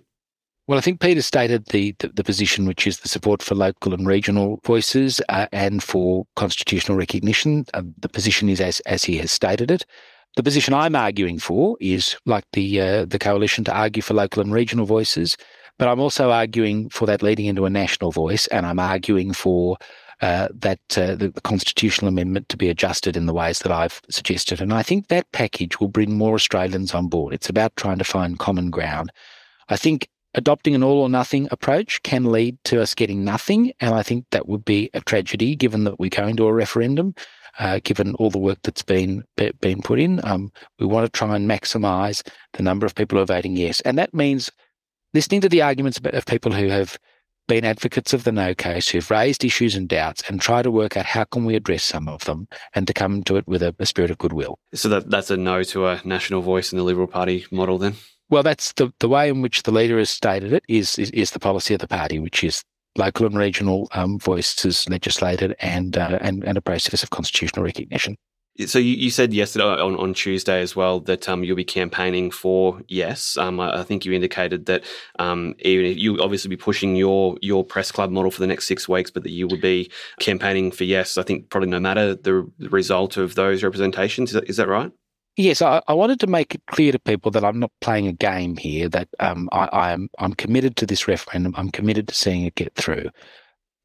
Well, 0.67 0.77
I 0.77 0.82
think 0.82 0.99
Peter 0.99 1.23
stated 1.23 1.65
the, 1.69 1.95
the, 1.97 2.10
the, 2.10 2.23
position, 2.23 2.67
which 2.67 2.86
is 2.86 2.99
the 2.99 3.10
support 3.10 3.41
for 3.41 3.55
local 3.55 3.91
and 3.91 4.05
regional 4.05 4.60
voices 4.63 5.19
uh, 5.27 5.47
and 5.51 5.82
for 5.82 6.27
constitutional 6.36 6.95
recognition. 6.95 7.65
Uh, 7.73 7.82
the 7.97 8.08
position 8.08 8.49
is 8.49 8.62
as, 8.62 8.79
as 8.82 9.03
he 9.03 9.17
has 9.17 9.32
stated 9.32 9.71
it. 9.71 9.84
The 10.36 10.43
position 10.43 10.75
I'm 10.75 10.95
arguing 10.95 11.39
for 11.39 11.75
is, 11.82 12.15
like 12.27 12.45
the 12.53 12.82
uh, 12.82 13.05
the 13.05 13.17
coalition, 13.17 13.63
to 13.63 13.73
argue 13.75 14.03
for 14.03 14.13
local 14.13 14.43
and 14.43 14.53
regional 14.53 14.86
voices, 14.86 15.38
but 15.79 15.88
I'm 15.88 15.99
also 15.99 16.29
arguing 16.29 16.89
for 16.89 17.08
that 17.08 17.23
leading 17.23 17.47
into 17.47 17.65
a 17.65 17.69
national 17.71 18.12
voice, 18.12 18.45
and 18.47 18.65
I'm 18.67 18.79
arguing 18.79 19.34
for 19.34 19.77
uh, 20.21 20.49
that 20.53 20.79
uh, 20.97 21.15
the, 21.15 21.32
constitutional 21.43 22.10
amendment 22.10 22.49
to 22.49 22.58
be 22.58 22.69
adjusted 22.69 23.15
in 23.15 23.25
the 23.25 23.34
ways 23.34 23.60
that 23.60 23.71
I've 23.71 24.01
suggested. 24.10 24.62
And 24.62 24.73
I 24.73 24.84
think 24.84 25.08
that 25.08 25.32
package 25.32 25.79
will 25.79 25.88
bring 25.88 26.17
more 26.17 26.36
Australians 26.36 26.93
on 26.93 27.08
board. 27.08 27.34
It's 27.34 27.49
about 27.49 27.75
trying 27.75 27.99
to 27.99 28.03
find 28.03 28.38
common 28.38 28.69
ground. 28.69 29.12
I 29.69 29.77
think 29.77 30.10
adopting 30.34 30.75
an 30.75 30.84
all 30.84 30.99
or 30.99 31.10
nothing 31.10 31.47
approach 31.51 32.03
can 32.03 32.25
lead 32.25 32.58
to 32.65 32.82
us 32.82 32.93
getting 32.93 33.23
nothing. 33.23 33.71
And 33.79 33.95
I 33.95 34.03
think 34.03 34.25
that 34.32 34.47
would 34.47 34.65
be 34.65 34.89
a 34.93 35.01
tragedy 35.01 35.55
given 35.55 35.86
that 35.86 35.99
we're 35.99 36.10
going 36.10 36.36
to 36.38 36.47
a 36.47 36.53
referendum. 36.53 37.15
Uh, 37.58 37.79
given 37.84 38.15
all 38.15 38.29
the 38.29 38.38
work 38.38 38.60
that's 38.63 38.84
been 38.84 39.23
been 39.36 39.82
put 39.82 39.99
in, 39.99 40.23
um, 40.23 40.49
we 40.79 40.86
want 40.86 41.03
to 41.05 41.17
try 41.17 41.36
and 41.36 41.49
maximise 41.49 42.25
the 42.53 42.63
number 42.63 42.86
of 42.86 42.95
people 42.95 43.17
who 43.17 43.23
are 43.23 43.25
voting 43.25 43.58
yes, 43.58 43.82
and 43.82 43.97
that 43.97 44.13
means 44.13 44.49
listening 45.13 45.41
to 45.41 45.49
the 45.49 45.62
arguments 45.62 45.99
of 46.01 46.25
people 46.25 46.53
who 46.53 46.69
have 46.69 46.97
been 47.49 47.65
advocates 47.65 48.13
of 48.13 48.23
the 48.23 48.31
no 48.31 48.53
case 48.53 48.88
who've 48.88 49.12
raised 49.12 49.43
issues 49.43 49.75
and 49.75 49.89
doubts 49.89 50.23
and 50.29 50.39
try 50.39 50.62
to 50.62 50.71
work 50.71 50.95
out 50.95 51.05
how 51.05 51.25
can 51.25 51.43
we 51.43 51.55
address 51.55 51.83
some 51.83 52.07
of 52.07 52.23
them 52.25 52.47
and 52.75 52.88
to 52.88 52.93
come 52.93 53.23
to 53.23 53.35
it 53.35 53.47
with 53.47 53.63
a, 53.63 53.75
a 53.79 53.85
spirit 53.85 54.12
of 54.12 54.19
goodwill. 54.19 54.59
So 54.73 54.88
that, 54.89 55.09
that's 55.09 55.31
a 55.31 55.35
no 55.35 55.63
to 55.63 55.88
a 55.88 55.99
national 56.05 56.41
voice 56.41 56.71
in 56.71 56.77
the 56.77 56.83
Liberal 56.83 57.07
Party 57.07 57.45
model 57.51 57.79
then? 57.79 57.95
Well, 58.29 58.43
that's 58.43 58.71
the, 58.73 58.93
the 58.99 59.09
way 59.09 59.27
in 59.27 59.41
which 59.41 59.63
the 59.63 59.71
leader 59.71 59.97
has 59.97 60.12
stated 60.12 60.53
it 60.53 60.63
is, 60.69 60.99
is, 60.99 61.09
is 61.09 61.31
the 61.31 61.39
policy 61.39 61.73
of 61.73 61.81
the 61.81 61.88
party, 61.88 62.19
which 62.19 62.43
is 62.43 62.63
local 62.95 63.25
and 63.25 63.35
regional 63.35 63.89
um, 63.93 64.19
voices 64.19 64.88
legislated 64.88 65.55
and, 65.59 65.97
uh, 65.97 66.19
and, 66.21 66.43
and 66.43 66.57
a 66.57 66.62
process 66.62 67.01
of 67.01 67.09
constitutional 67.09 67.65
recognition. 67.65 68.15
So 68.65 68.78
you, 68.78 68.95
you 68.95 69.10
said 69.10 69.34
yesterday 69.34 69.63
on, 69.63 69.95
on 69.95 70.13
Tuesday 70.13 70.62
as 70.62 70.76
well 70.76 71.00
that 71.02 71.30
um, 71.30 71.43
you'll 71.43 71.56
be 71.56 71.63
campaigning 71.63 72.30
for 72.30 72.82
yes. 72.89 73.38
Um, 73.38 73.60
I, 73.60 73.80
I, 73.80 73.84
think 73.84 74.04
you 74.04 74.12
indicated 74.12 74.65
that 74.65 74.84
um, 75.17 75.56
even 75.60 75.86
if 75.86 75.98
you 75.98 76.22
obviously 76.22 76.50
be 76.50 76.58
pushing 76.58 76.95
your 76.95 77.38
your 77.41 77.63
press 77.63 77.91
club 77.91 78.12
model 78.12 78.32
for 78.32 78.41
the 78.41 78.48
next 78.48 78.67
six 78.67 78.89
weeks, 78.89 79.12
but 79.12 79.24
that 79.24 79.32
you 79.32 79.48
would 79.48 79.62
be 79.62 79.89
campaigning 80.19 80.72
for 80.72 80.84
yes. 80.84 81.17
I 81.17 81.24
think 81.24 81.50
probably 81.50 81.69
no 81.69 81.80
matter 81.80 82.15
the 82.15 82.50
result 82.60 83.15
of 83.15 83.36
those 83.36 83.63
representations. 83.63 84.32
Is 84.32 84.34
that, 84.34 84.50
is 84.50 84.58
that 84.58 84.67
right? 84.67 84.91
Yes, 85.38 85.62
I, 85.62 85.82
I, 85.88 85.93
wanted 85.93 86.19
to 86.19 86.28
make 86.28 86.54
it 86.54 86.62
clear 86.67 86.91
to 86.91 87.00
people 87.00 87.32
that 87.32 87.45
I'm 87.45 87.60
not 87.60 87.72
playing 87.80 88.08
a 88.08 88.12
game 88.12 88.58
here. 88.58 88.89
That 88.89 89.08
um, 89.22 89.48
I, 89.54 89.93
am 89.93 90.10
I'm 90.19 90.34
committed 90.34 90.76
to 90.78 90.86
this 90.86 91.08
referendum. 91.08 91.54
I'm 91.56 91.72
committed 91.72 92.10
to 92.10 92.13
seeing 92.13 92.43
it 92.43 92.56
get 92.56 92.76
through. 92.76 93.10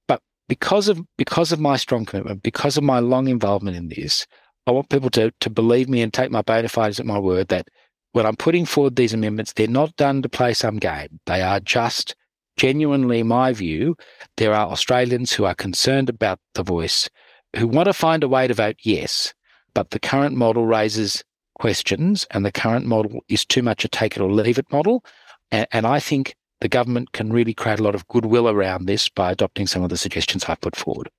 But 0.09 0.21
because 0.49 0.89
of 0.89 1.01
because 1.17 1.53
of 1.53 1.61
my 1.61 1.77
strong 1.77 2.07
commitment, 2.07 2.43
because 2.43 2.77
of 2.77 2.83
my 2.83 2.99
long 2.99 3.29
involvement 3.29 3.77
in 3.77 3.87
this, 3.89 4.27
I 4.67 4.71
want 4.71 4.89
people 4.89 5.11
to, 5.11 5.33
to 5.41 5.51
believe 5.51 5.89
me 5.89 6.03
and 6.03 6.13
take 6.13 6.31
my 6.31 6.43
bona 6.43 6.69
fides 6.69 6.99
at 6.99 7.07
my 7.07 7.19
word 7.19 7.49
that 7.49 7.69
when 8.13 8.27
I'm 8.27 8.37
putting 8.37 8.65
forward 8.65 8.97
these 8.97 9.13
amendments, 9.13 9.53
they're 9.53 9.67
not 9.67 9.97
done 9.97 10.23
to 10.23 10.29
play 10.29 10.55
some 10.55 10.77
game. 10.77 11.21
They 11.27 11.43
are 11.43 11.61
just 11.61 12.15
genuinely, 12.57 13.23
my 13.23 13.53
view, 13.53 13.97
there 14.37 14.55
are 14.55 14.69
Australians 14.69 15.33
who 15.33 15.45
are 15.45 15.55
concerned 15.55 16.09
about 16.09 16.39
the 16.55 16.63
voice, 16.63 17.09
who 17.57 17.67
want 17.67 17.87
to 17.87 17.93
find 17.93 18.23
a 18.23 18.29
way 18.29 18.47
to 18.47 18.55
vote 18.55 18.77
yes, 18.83 19.35
but 19.75 19.91
the 19.91 19.99
current 19.99 20.37
model 20.37 20.67
raises 20.67 21.25
questions, 21.55 22.27
and 22.31 22.45
the 22.45 22.53
current 22.53 22.87
model 22.87 23.21
is 23.29 23.45
too 23.45 23.63
much 23.63 23.85
a 23.85 23.89
take 23.89 24.17
it 24.17 24.23
or 24.23 24.31
leave 24.31 24.59
it 24.59 24.71
model. 24.73 25.05
And, 25.51 25.67
and 25.73 25.87
I 25.87 26.01
think 26.01 26.35
the 26.61 26.69
government 26.69 27.13
can 27.13 27.33
really 27.33 27.55
create 27.55 27.81
a 27.81 27.83
lot 27.83 27.95
of 27.95 28.07
goodwill 28.09 28.49
around 28.49 28.87
this 28.87 29.09
by 29.09 29.33
adopting 29.33 29.67
some 29.67 29.83
of 29.83 29.91
the 29.91 29.97
suggestions 29.97 30.45
I've 30.45 30.61
put 30.61 30.77
forward. 30.77 31.11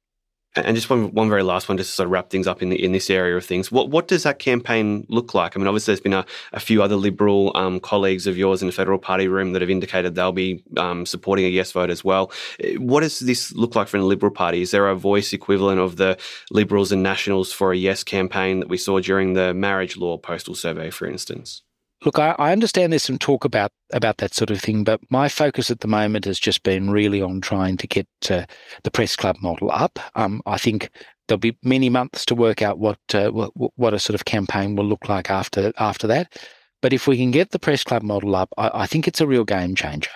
And 0.58 0.76
just 0.76 0.90
one, 0.90 1.12
one 1.14 1.30
very 1.30 1.44
last 1.44 1.68
one, 1.68 1.78
just 1.78 1.90
to 1.90 1.96
sort 1.96 2.08
of 2.08 2.12
wrap 2.12 2.30
things 2.30 2.48
up 2.48 2.62
in 2.62 2.70
the, 2.70 2.82
in 2.82 2.94
this 2.94 3.10
area 3.10 3.36
of 3.36 3.44
things. 3.44 3.72
What 3.72 3.90
what 3.90 4.08
does 4.08 4.24
that 4.24 4.40
campaign 4.40 5.06
look 5.10 5.34
like? 5.34 5.56
I 5.56 5.60
mean, 5.60 5.68
obviously, 5.68 5.92
there's 5.92 6.02
been 6.02 6.14
a, 6.14 6.26
a 6.54 6.60
few 6.62 6.82
other 6.82 6.96
Liberal 6.96 7.52
um, 7.56 7.80
colleagues 7.82 8.26
of 8.26 8.38
yours 8.38 8.62
in 8.62 8.68
the 8.68 8.72
federal 8.72 8.98
party 8.98 9.28
room 9.28 9.52
that 9.52 9.62
have 9.62 9.70
indicated 9.70 10.16
they'll 10.16 10.32
be 10.32 10.64
um, 10.78 11.06
supporting 11.06 11.46
a 11.46 11.50
yes 11.50 11.74
vote 11.74 11.90
as 11.90 12.06
well. 12.06 12.32
Eh, 12.62 12.76
what 12.76 13.02
does 13.02 13.20
this 13.20 13.52
look 13.54 13.76
like 13.76 13.90
for 13.90 13.98
the 13.98 14.06
Liberal 14.06 14.32
Party? 14.32 14.62
Is 14.62 14.72
there 14.72 14.88
a 14.88 14.96
voice 14.96 15.34
equivalent 15.34 15.82
of 15.82 15.98
the 15.98 16.18
Liberals 16.52 16.94
and 16.94 17.04
Nationals 17.04 17.52
for 17.52 17.74
a 17.74 17.78
yes 17.78 18.04
campaign 18.04 18.62
that 18.62 18.70
we 18.70 18.78
saw 18.78 19.00
during 19.00 19.34
the 19.34 19.54
marriage 19.54 19.98
law 19.98 20.18
postal 20.18 20.56
survey, 20.56 20.90
for 20.90 21.06
instance? 21.06 21.65
Look, 22.06 22.20
I, 22.20 22.36
I, 22.38 22.52
understand 22.52 22.94
there's 22.94 23.04
some 23.04 23.18
talk 23.18 23.46
about 23.46 23.72
about 23.92 24.18
that 24.18 24.36
sort 24.36 24.52
of 24.52 24.62
thing, 24.62 24.84
but 24.84 25.02
my 25.10 25.28
focus 25.28 25.72
at 25.72 25.80
the 25.80 25.88
moment 25.88 26.26
has 26.26 26.40
just 26.40 26.62
been 26.62 26.92
really 26.92 27.20
on 27.20 27.42
trying 27.42 27.78
to 27.78 27.88
get 27.88 28.08
uh, 28.30 28.46
the 28.84 28.92
press 28.92 29.16
club 29.16 29.38
model 29.42 29.72
up. 29.72 29.98
Um, 30.14 30.44
I 30.46 30.60
think 30.60 30.92
there'll 31.28 31.40
be 31.40 31.58
many 31.64 31.90
months 31.90 32.24
to 32.26 32.36
work 32.36 32.62
out 32.62 32.78
what, 32.78 33.00
uh, 33.16 33.32
what 33.32 33.52
what 33.56 33.96
a 33.96 34.00
sort 34.00 34.14
of 34.14 34.26
campaign 34.26 34.76
will 34.76 34.86
look 34.86 35.10
like 35.10 35.32
after 35.32 35.74
after 35.80 36.06
that. 36.06 36.38
But 36.80 36.94
if 36.94 37.08
we 37.08 37.18
can 37.18 37.32
get 37.32 37.50
the 37.50 37.60
press 37.60 37.84
club 37.84 38.04
model 38.04 38.36
up, 38.36 38.50
I, 38.56 38.70
I 38.84 38.86
think 38.86 39.08
it's 39.08 39.22
a 39.22 39.28
real 39.28 39.44
game 39.44 39.74
changer. 39.74 40.12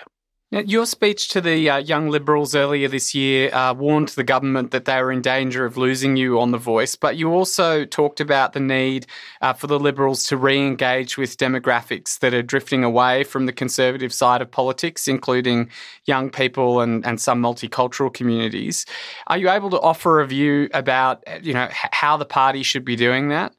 Your 0.52 0.84
speech 0.84 1.28
to 1.28 1.40
the 1.40 1.70
uh, 1.70 1.76
young 1.76 2.08
Liberals 2.08 2.56
earlier 2.56 2.88
this 2.88 3.14
year 3.14 3.54
uh, 3.54 3.72
warned 3.72 4.08
the 4.08 4.24
government 4.24 4.72
that 4.72 4.84
they 4.84 5.00
were 5.00 5.12
in 5.12 5.22
danger 5.22 5.64
of 5.64 5.76
losing 5.76 6.16
you 6.16 6.40
on 6.40 6.50
The 6.50 6.58
Voice, 6.58 6.96
but 6.96 7.16
you 7.16 7.30
also 7.30 7.84
talked 7.84 8.18
about 8.18 8.52
the 8.52 8.58
need 8.58 9.06
uh, 9.42 9.52
for 9.52 9.68
the 9.68 9.78
Liberals 9.78 10.24
to 10.24 10.36
re 10.36 10.58
engage 10.58 11.16
with 11.16 11.36
demographics 11.36 12.18
that 12.18 12.34
are 12.34 12.42
drifting 12.42 12.82
away 12.82 13.22
from 13.22 13.46
the 13.46 13.52
conservative 13.52 14.12
side 14.12 14.42
of 14.42 14.50
politics, 14.50 15.06
including 15.06 15.70
young 16.06 16.30
people 16.30 16.80
and, 16.80 17.06
and 17.06 17.20
some 17.20 17.40
multicultural 17.40 18.12
communities. 18.12 18.86
Are 19.28 19.38
you 19.38 19.50
able 19.50 19.70
to 19.70 19.80
offer 19.80 20.20
a 20.20 20.26
view 20.26 20.68
about 20.74 21.22
you 21.44 21.54
know, 21.54 21.68
how 21.70 22.16
the 22.16 22.24
party 22.24 22.64
should 22.64 22.84
be 22.84 22.96
doing 22.96 23.28
that? 23.28 23.54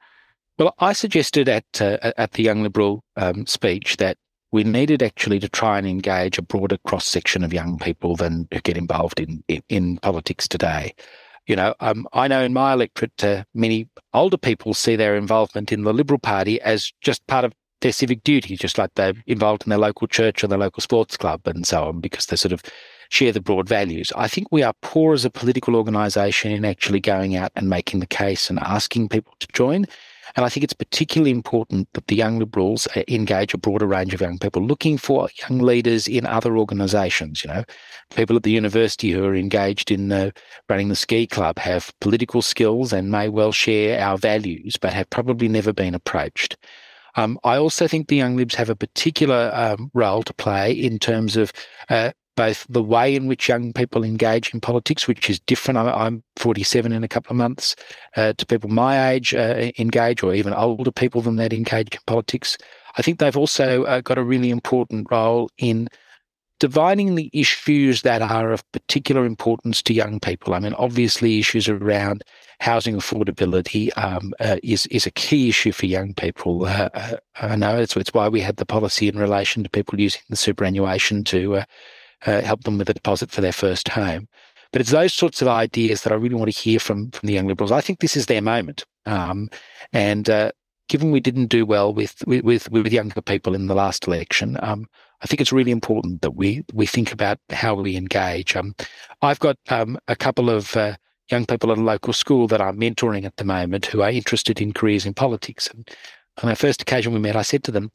Well, 0.60 0.76
I 0.80 0.92
suggested 0.92 1.48
at 1.48 1.64
uh, 1.80 2.12
at 2.18 2.34
the 2.34 2.44
Young 2.44 2.64
Liberal 2.64 3.02
um, 3.16 3.48
speech 3.48 3.96
that 3.96 4.18
we 4.52 4.64
needed 4.64 5.02
actually 5.02 5.40
to 5.40 5.50
try 5.50 5.78
and 5.78 5.88
engage 5.88 6.38
a 6.38 6.42
broader 6.42 6.78
cross 6.86 7.08
section 7.08 7.44
of 7.44 7.54
young 7.54 7.80
people 7.80 8.16
than 8.16 8.48
who 8.52 8.60
get 8.62 8.78
involved 8.78 9.20
in 9.20 9.44
in, 9.48 9.62
in 9.70 9.98
politics 9.98 10.48
today. 10.48 10.94
You 11.48 11.56
know, 11.56 11.74
um, 11.80 12.08
I 12.14 12.28
know 12.28 12.44
in 12.44 12.54
my 12.54 12.74
electorate, 12.74 13.24
uh, 13.24 13.44
many 13.54 13.90
older 14.14 14.38
people 14.38 14.74
see 14.74 14.96
their 14.96 15.16
involvement 15.16 15.72
in 15.72 15.84
the 15.84 15.94
Liberal 15.94 16.20
Party 16.20 16.62
as 16.62 16.92
just 17.02 17.26
part 17.28 17.46
of 17.46 17.54
their 17.82 17.92
civic 17.92 18.24
duty, 18.24 18.56
just 18.56 18.78
like 18.78 18.92
they're 18.96 19.14
involved 19.26 19.64
in 19.64 19.72
their 19.72 19.80
local 19.80 20.08
church 20.08 20.44
or 20.44 20.48
their 20.48 20.60
local 20.60 20.82
sports 20.82 21.18
club 21.18 21.42
and 21.46 21.66
so 21.66 21.86
on, 21.86 22.00
because 22.00 22.28
they 22.28 22.36
sort 22.36 22.52
of 22.52 22.62
share 23.10 23.32
the 23.32 23.42
broad 23.42 23.68
values. 23.68 24.12
I 24.16 24.28
think 24.28 24.48
we 24.52 24.64
are 24.64 24.74
poor 24.82 25.14
as 25.14 25.26
a 25.26 25.30
political 25.30 25.76
organisation 25.76 26.52
in 26.52 26.64
actually 26.64 27.00
going 27.00 27.36
out 27.36 27.52
and 27.56 27.70
making 27.70 28.00
the 28.00 28.08
case 28.08 28.50
and 28.50 28.60
asking 28.60 29.10
people 29.10 29.34
to 29.40 29.48
join. 29.52 29.86
And 30.36 30.46
I 30.46 30.50
think 30.50 30.64
it's 30.64 30.74
particularly 30.74 31.32
important 31.32 31.88
that 31.94 32.08
the 32.08 32.16
young 32.16 32.40
Liberals 32.40 32.88
uh, 32.96 33.04
engage 33.08 33.54
a 33.54 33.58
broader 33.58 33.86
range 33.86 34.14
of 34.14 34.22
young 34.22 34.40
people, 34.40 34.66
looking 34.66 34.98
for 34.98 35.30
young 35.48 35.60
leaders 35.60 36.08
in 36.08 36.26
other 36.26 36.58
organisations. 36.58 37.44
You 37.44 37.52
know, 37.52 37.64
people 38.16 38.36
at 38.36 38.44
the 38.44 38.52
university 38.52 39.12
who 39.12 39.26
are 39.26 39.36
engaged 39.36 39.92
in 39.92 40.32
running 40.70 40.90
the 40.90 40.96
ski 40.96 41.28
club 41.28 41.60
have 41.60 41.94
political 42.00 42.42
skills 42.42 42.94
and 42.94 43.12
may 43.12 43.30
well 43.30 43.52
share 43.52 44.00
our 44.00 44.18
values, 44.18 44.78
but 44.80 44.94
have 44.94 45.10
probably 45.10 45.48
never 45.48 45.74
been 45.74 45.96
approached. 45.96 46.58
Um, 47.16 47.40
I 47.44 47.58
also 47.58 47.88
think 47.88 48.08
the 48.08 48.16
Young 48.16 48.38
Libs 48.38 48.56
have 48.56 48.70
a 48.70 48.76
particular 48.76 49.52
um, 49.54 49.92
role 49.94 50.24
to 50.24 50.34
play 50.34 50.72
in 50.72 51.00
terms 51.00 51.36
of 51.36 51.52
uh, 51.90 52.12
both 52.36 52.66
the 52.70 52.84
way 52.84 53.16
in 53.16 53.28
which 53.28 53.50
young 53.50 53.74
people 53.74 54.04
engage 54.04 54.54
in 54.54 54.62
politics, 54.62 55.08
which 55.08 55.30
is 55.30 55.40
different. 55.40 55.78
I'm 55.78 56.24
47 56.38 56.92
in 56.92 57.04
a 57.04 57.08
couple 57.08 57.32
of 57.32 57.38
months, 57.38 57.76
uh, 58.16 58.34
to 58.34 58.46
people 58.46 58.70
my 58.70 59.12
age 59.12 59.34
uh, 59.34 59.72
engage, 59.78 60.24
or 60.24 60.34
even 60.34 60.54
older 60.54 60.92
people 60.92 61.22
than 61.22 61.36
that 61.38 61.54
engage 61.54 61.94
in 61.94 62.02
politics. 62.08 62.58
I 62.98 63.02
think 63.02 63.20
they've 63.20 63.38
also 63.38 63.84
uh, 63.84 64.02
got 64.02 64.18
a 64.18 64.24
really 64.24 64.50
important 64.50 65.08
role 65.12 65.50
in 65.58 65.90
dividing 66.60 67.16
the 67.16 67.30
issues 67.34 68.04
that 68.04 68.22
are 68.22 68.52
of 68.52 68.72
particular 68.72 69.26
importance 69.26 69.82
to 69.82 69.96
young 69.96 70.20
people. 70.20 70.54
I 70.54 70.60
mean, 70.60 70.76
obviously, 70.76 71.40
issues 71.40 71.68
around 71.68 72.24
housing 72.60 72.96
affordability 72.96 73.90
um, 73.98 74.34
uh, 74.40 74.58
is 74.62 74.86
is 74.88 75.08
a 75.08 75.12
key 75.12 75.50
issue 75.50 75.72
for 75.72 75.88
young 75.88 76.14
people. 76.14 76.66
Uh, 76.66 76.90
uh 76.94 77.16
I 77.42 77.56
know 77.56 77.80
it's, 77.80 77.98
it's 77.98 78.14
why 78.14 78.30
we 78.30 78.42
had 78.42 78.58
the 78.58 78.66
policy 78.66 79.08
in 79.08 79.18
relation 79.18 79.64
to 79.64 79.70
people 79.70 80.00
using 80.00 80.22
the 80.30 80.36
superannuation 80.36 81.24
to 81.26 81.58
uh, 81.58 81.64
uh, 82.26 82.42
help 82.42 82.64
them 82.64 82.78
with 82.78 82.90
a 82.90 82.94
deposit 82.94 83.32
for 83.32 83.42
their 83.42 83.52
first 83.52 83.90
home. 83.90 84.28
But 84.72 84.82
it's 84.82 84.92
those 84.92 85.14
sorts 85.14 85.42
of 85.42 85.48
ideas 85.48 86.04
that 86.04 86.14
I 86.14 86.16
really 86.16 86.36
want 86.36 86.54
to 86.54 86.60
hear 86.60 86.80
from 86.80 87.12
from 87.12 87.28
the 87.28 87.34
young 87.34 87.48
liberals. 87.48 87.72
I 87.72 87.82
think 87.82 88.00
this 88.00 88.16
is 88.16 88.28
their 88.28 88.42
moment. 88.42 88.86
Um, 89.06 89.50
and 89.92 90.30
uh, 90.30 90.52
given 90.88 91.12
we 91.12 91.20
didn't 91.20 91.48
do 91.48 91.66
well 91.66 91.94
with, 91.94 92.24
with 92.26 92.70
with 92.72 92.94
younger 92.94 93.22
people 93.22 93.54
in 93.54 93.68
the 93.68 93.76
last 93.76 94.08
election, 94.08 94.58
um, 94.62 94.88
I 95.22 95.28
think 95.28 95.42
it's 95.42 95.52
really 95.52 95.72
important 95.72 96.22
that 96.22 96.32
we 96.32 96.64
we 96.74 96.86
think 96.86 97.12
about 97.12 97.38
how 97.50 97.76
we 97.76 97.98
engage. 97.98 98.56
Um, 98.56 98.76
I've 99.22 99.40
got 99.40 99.58
um, 99.70 99.98
a 100.08 100.16
couple 100.16 100.50
of 100.50 100.76
uh, 100.78 100.96
young 101.30 101.46
people 101.46 101.72
at 101.72 101.78
a 101.78 101.82
local 101.82 102.14
school 102.14 102.48
that 102.48 102.62
I'm 102.62 102.80
mentoring 102.80 103.26
at 103.26 103.38
the 103.38 103.44
moment 103.46 103.86
who 103.86 104.02
are 104.02 104.12
interested 104.12 104.62
in 104.62 104.74
careers 104.74 105.06
in 105.06 105.14
politics. 105.14 105.68
And 105.68 105.90
on 106.44 106.50
our 106.50 106.56
first 106.56 106.82
occasion 106.82 107.14
we 107.14 107.20
met, 107.20 107.36
I 107.36 107.42
said 107.42 107.64
to 107.66 107.72
them, 107.72 107.92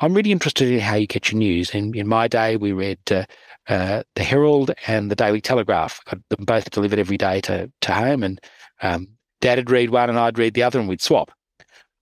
I'm 0.00 0.14
really 0.14 0.32
interested 0.32 0.68
in 0.68 0.80
how 0.80 0.94
you 0.94 1.06
get 1.06 1.30
your 1.30 1.38
news. 1.38 1.70
In, 1.70 1.94
in 1.94 2.06
my 2.06 2.28
day, 2.28 2.56
we 2.56 2.72
read 2.72 2.98
uh, 3.10 3.24
uh, 3.68 4.02
the 4.14 4.24
Herald 4.24 4.72
and 4.86 5.10
the 5.10 5.16
Daily 5.16 5.40
Telegraph. 5.40 6.00
Got 6.04 6.20
them 6.28 6.44
both 6.44 6.70
delivered 6.70 6.98
every 6.98 7.18
day 7.18 7.40
to, 7.42 7.70
to 7.82 7.92
home, 7.92 8.22
and 8.22 8.40
um, 8.82 9.08
Dad 9.40 9.58
would 9.58 9.70
read 9.70 9.90
one 9.90 10.10
and 10.10 10.18
I'd 10.18 10.38
read 10.38 10.54
the 10.54 10.62
other, 10.62 10.78
and 10.78 10.88
we'd 10.88 11.02
swap. 11.02 11.30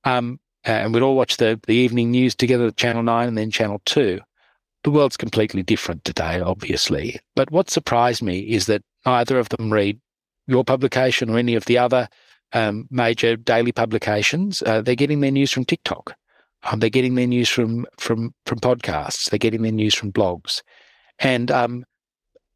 Um, 0.05 0.39
and 0.65 0.93
we'd 0.93 1.03
all 1.03 1.17
watch 1.17 1.37
the, 1.37 1.61
the 1.67 1.75
evening 1.75 2.11
news 2.11 2.35
together, 2.35 2.71
Channel 2.73 3.05
9 3.05 3.29
and 3.29 3.39
then 3.39 3.51
Channel 3.51 3.81
2. 3.85 4.21
The 4.83 4.91
world's 4.91 5.17
completely 5.17 5.63
different 5.63 6.05
today, 6.05 6.41
obviously. 6.41 7.21
But 7.37 7.51
what 7.51 7.71
surprised 7.71 8.23
me 8.23 8.41
is 8.41 8.67
that 8.67 8.83
neither 9.05 9.39
of 9.39 9.49
them 9.49 9.73
read 9.73 10.01
your 10.47 10.65
publication 10.65 11.31
or 11.31 11.39
any 11.39 11.55
of 11.55 11.65
the 11.67 11.79
other 11.79 12.09
um, 12.53 12.87
major 12.91 13.37
daily 13.37 13.73
publications. 13.73 14.63
Uh, 14.63 14.83
they're 14.83 14.95
getting 14.95 15.21
their 15.21 15.31
news 15.31 15.53
from 15.53 15.65
TikTok. 15.65 16.15
Um, 16.65 16.81
they're 16.81 16.91
getting 16.91 17.15
their 17.15 17.27
news 17.27 17.49
from 17.49 17.87
from 17.99 18.35
from 18.45 18.59
podcasts. 18.59 19.31
They're 19.31 19.39
getting 19.39 19.63
their 19.63 19.73
news 19.73 19.95
from 19.95 20.13
blogs, 20.13 20.63
and 21.19 21.51
um, 21.51 21.85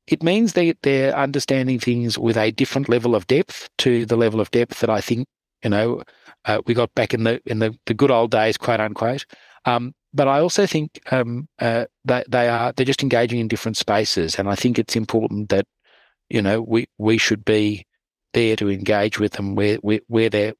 it 0.06 0.22
means 0.22 0.52
they 0.52 0.74
they're 0.82 1.16
understanding 1.16 1.78
things 1.78 2.18
with 2.18 2.36
a 2.36 2.50
different 2.50 2.88
level 2.88 3.14
of 3.14 3.26
depth 3.26 3.68
to 3.78 4.04
the 4.06 4.16
level 4.16 4.40
of 4.40 4.50
depth 4.50 4.80
that 4.80 4.90
I 4.90 5.00
think 5.00 5.26
you 5.62 5.70
know 5.70 6.02
uh, 6.44 6.60
we 6.66 6.74
got 6.74 6.94
back 6.94 7.14
in 7.14 7.24
the 7.24 7.40
in 7.46 7.58
the, 7.60 7.76
the 7.86 7.94
good 7.94 8.10
old 8.10 8.30
days, 8.30 8.56
quote 8.56 8.80
unquote. 8.80 9.26
Um, 9.64 9.92
but 10.12 10.26
I 10.26 10.40
also 10.40 10.66
think 10.66 11.00
um, 11.12 11.48
uh, 11.60 11.84
that 12.04 12.30
they 12.30 12.48
are 12.48 12.72
they're 12.72 12.86
just 12.86 13.02
engaging 13.02 13.38
in 13.38 13.48
different 13.48 13.76
spaces, 13.76 14.38
and 14.38 14.48
I 14.48 14.54
think 14.54 14.78
it's 14.78 14.96
important 14.96 15.50
that 15.50 15.66
you 16.28 16.42
know 16.42 16.60
we 16.62 16.88
we 16.98 17.18
should 17.18 17.44
be 17.44 17.86
there 18.32 18.56
to 18.56 18.70
engage 18.70 19.18
with 19.18 19.32
them 19.32 19.54
where 19.54 19.76
where, 19.76 20.00
where 20.08 20.30
they're 20.30 20.54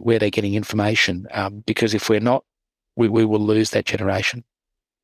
where 0.00 0.18
they're 0.18 0.30
getting 0.30 0.54
information. 0.54 1.26
Um, 1.30 1.62
because 1.66 1.94
if 1.94 2.08
we're 2.08 2.20
not 2.20 2.44
we, 2.96 3.08
we 3.08 3.24
will 3.24 3.40
lose 3.40 3.70
that 3.70 3.86
generation. 3.86 4.44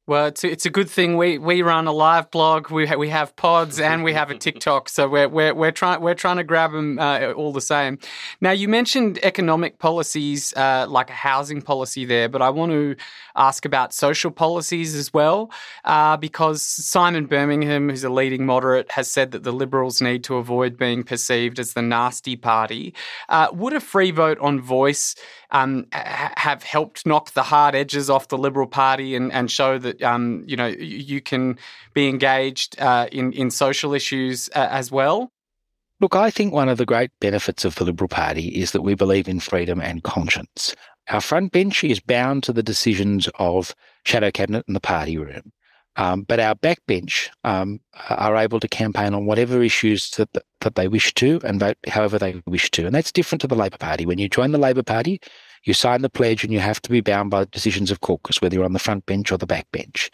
Well, 0.07 0.27
it's 0.27 0.45
a, 0.45 0.51
it's 0.51 0.67
a 0.67 0.71
good 0.71 0.91
thing 0.91 1.17
we, 1.17 1.39
we 1.39 1.63
run 1.63 1.87
a 1.87 1.93
live 1.93 2.31
blog. 2.31 2.71
We 2.71 2.87
ha- 2.87 2.97
we 2.97 3.09
have 3.09 3.35
pods 3.37 3.81
and 3.81 4.05
we 4.05 4.13
have 4.13 4.31
a 4.31 4.37
TikTok, 4.37 4.91
so 4.91 5.09
we're 5.09 5.31
we're 5.31 5.55
we're 5.55 5.73
trying 5.73 6.03
we're 6.03 6.13
trying 6.13 6.37
to 6.37 6.45
grab 6.45 6.73
them 6.73 6.99
uh, 6.99 7.33
all 7.33 7.55
the 7.55 7.63
same. 7.63 7.99
Now, 8.39 8.51
you 8.51 8.69
mentioned 8.69 9.19
economic 9.23 9.79
policies 9.79 10.53
uh, 10.59 10.85
like 10.91 11.09
a 11.09 11.15
housing 11.15 11.63
policy 11.63 12.05
there, 12.05 12.29
but 12.29 12.43
I 12.43 12.51
want 12.51 12.73
to 12.73 12.97
ask 13.35 13.65
about 13.65 13.95
social 13.95 14.31
policies 14.31 14.95
as 14.95 15.15
well, 15.15 15.51
uh, 15.87 16.19
because 16.19 16.61
Simon 16.61 17.25
Birmingham, 17.25 17.89
who's 17.89 18.05
a 18.05 18.11
leading 18.11 18.45
moderate, 18.45 18.91
has 18.93 19.11
said 19.11 19.31
that 19.31 19.43
the 19.43 19.53
Liberals 19.53 20.03
need 20.03 20.23
to 20.25 20.37
avoid 20.37 20.77
being 20.77 21.03
perceived 21.03 21.59
as 21.59 21.73
the 21.73 21.81
nasty 21.81 22.37
party. 22.37 22.93
Uh, 23.31 23.49
would 23.55 23.73
a 23.73 23.81
free 23.81 24.11
vote 24.11 24.39
on 24.41 24.61
voice 24.61 25.15
um, 25.51 25.87
have 25.93 26.63
helped 26.65 27.07
knock 27.07 27.33
the 27.33 27.45
hard 27.45 27.75
edges 27.75 28.11
off 28.11 28.29
the 28.29 28.37
Liberal 28.37 28.67
Party 28.67 29.15
and, 29.15 29.33
and 29.33 29.51
show 29.51 29.79
that 29.79 29.94
um, 30.03 30.45
you 30.47 30.57
know 30.57 30.67
you 30.67 31.21
can 31.21 31.59
be 31.93 32.09
engaged 32.09 32.81
uh, 32.81 33.09
in 33.13 33.33
in 33.33 33.51
social 33.51 33.95
issues 33.95 34.49
uh, 34.55 34.69
as 34.71 34.91
well? 34.91 35.31
Look, 36.01 36.17
I 36.17 36.31
think 36.31 36.53
one 36.53 36.69
of 36.69 36.79
the 36.79 36.87
great 36.87 37.11
benefits 37.21 37.65
of 37.65 37.77
the 37.77 37.85
Liberal 37.85 38.09
Party 38.09 38.49
is 38.49 38.73
that 38.73 38.83
we 38.83 38.95
believe 38.95 39.29
in 39.29 39.41
freedom 39.41 39.81
and 39.81 40.03
conscience. 40.03 40.75
Our 41.09 41.21
front 41.21 41.53
bench 41.53 41.85
is 41.85 42.01
bound 42.01 42.43
to 42.45 42.53
the 42.53 42.63
decisions 42.63 43.29
of 43.39 43.75
shadow 44.05 44.31
cabinet 44.31 44.65
and 44.67 44.75
the 44.75 44.81
party 44.81 45.19
room. 45.19 45.53
Um, 45.97 46.23
but 46.23 46.41
our 46.41 46.57
backbench 46.57 47.29
um, 47.45 47.81
are 48.11 48.37
able 48.37 48.59
to 48.59 48.67
campaign 48.67 49.15
on 49.15 49.27
whatever 49.27 49.63
issues 49.63 50.11
that, 50.13 50.29
that 50.61 50.75
they 50.75 50.89
wish 50.89 51.15
to 51.15 51.41
and 51.45 51.61
vote 51.61 51.77
however 51.87 52.19
they 52.19 52.43
wish 52.47 52.71
to. 52.73 52.87
And 52.87 52.95
that's 52.95 53.13
different 53.13 53.43
to 53.43 53.47
the 53.47 53.55
Labor 53.55 53.79
Party. 53.79 54.05
When 54.05 54.19
you 54.19 54.29
join 54.29 54.51
the 54.51 54.59
Labor 54.59 54.83
Party, 54.83 55.21
you 55.65 55.75
sign 55.75 56.03
the 56.03 56.11
pledge 56.11 56.45
and 56.45 56.53
you 56.53 56.61
have 56.61 56.81
to 56.83 56.91
be 56.91 57.01
bound 57.01 57.31
by 57.31 57.41
the 57.41 57.51
decisions 57.51 57.91
of 57.91 58.01
caucus, 58.01 58.41
whether 58.41 58.55
you're 58.55 58.65
on 58.65 58.73
the 58.73 58.79
front 58.79 59.07
bench 59.07 59.33
or 59.33 59.39
the 59.39 59.47
back 59.47 59.67
bench. 59.73 60.11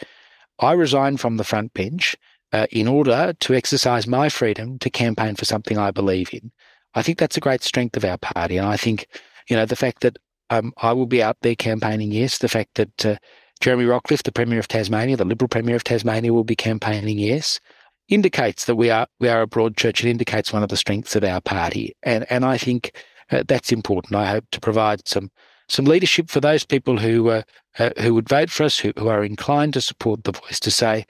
I 0.58 0.72
resigned 0.72 1.20
from 1.20 1.36
the 1.36 1.44
front 1.44 1.74
bench 1.74 2.16
uh, 2.52 2.66
in 2.70 2.88
order 2.88 3.34
to 3.38 3.54
exercise 3.54 4.06
my 4.06 4.28
freedom 4.28 4.78
to 4.80 4.90
campaign 4.90 5.36
for 5.36 5.44
something 5.44 5.78
I 5.78 5.90
believe 5.90 6.32
in. 6.32 6.52
I 6.94 7.02
think 7.02 7.18
that's 7.18 7.36
a 7.36 7.40
great 7.40 7.62
strength 7.62 7.96
of 7.96 8.04
our 8.04 8.18
party. 8.18 8.56
And 8.56 8.66
I 8.66 8.76
think, 8.76 9.06
you 9.48 9.56
know, 9.56 9.66
the 9.66 9.76
fact 9.76 10.00
that 10.02 10.18
um, 10.50 10.72
I 10.78 10.92
will 10.92 11.06
be 11.06 11.22
out 11.22 11.36
there 11.42 11.54
campaigning, 11.54 12.10
yes, 12.10 12.38
the 12.38 12.48
fact 12.48 12.74
that 12.74 13.06
uh, 13.06 13.16
Jeremy 13.60 13.84
Rockliff, 13.84 14.22
the 14.22 14.32
Premier 14.32 14.58
of 14.58 14.68
Tasmania, 14.68 15.16
the 15.16 15.24
Liberal 15.24 15.48
Premier 15.48 15.76
of 15.76 15.84
Tasmania, 15.84 16.32
will 16.32 16.44
be 16.44 16.56
campaigning 16.56 17.18
yes, 17.18 17.60
indicates 18.08 18.64
that 18.64 18.76
we 18.76 18.90
are 18.90 19.06
we 19.20 19.28
are 19.28 19.42
a 19.42 19.46
broad 19.46 19.76
church. 19.76 20.04
It 20.04 20.10
indicates 20.10 20.52
one 20.52 20.62
of 20.62 20.68
the 20.68 20.76
strengths 20.76 21.14
of 21.14 21.22
our 21.22 21.40
party, 21.40 21.94
and 22.02 22.26
and 22.30 22.44
I 22.44 22.58
think 22.58 22.92
uh, 23.30 23.44
that's 23.46 23.72
important. 23.72 24.16
I 24.16 24.26
hope 24.26 24.44
to 24.52 24.60
provide 24.60 25.06
some 25.06 25.30
some 25.68 25.84
leadership 25.84 26.28
for 26.30 26.40
those 26.40 26.64
people 26.64 26.98
who 26.98 27.30
uh, 27.30 27.42
uh, 27.78 27.90
who 28.00 28.14
would 28.14 28.28
vote 28.28 28.50
for 28.50 28.64
us, 28.64 28.78
who, 28.78 28.92
who 28.98 29.08
are 29.08 29.24
inclined 29.24 29.74
to 29.74 29.80
support 29.80 30.24
the 30.24 30.32
voice, 30.32 30.58
to 30.60 30.70
say, 30.70 31.06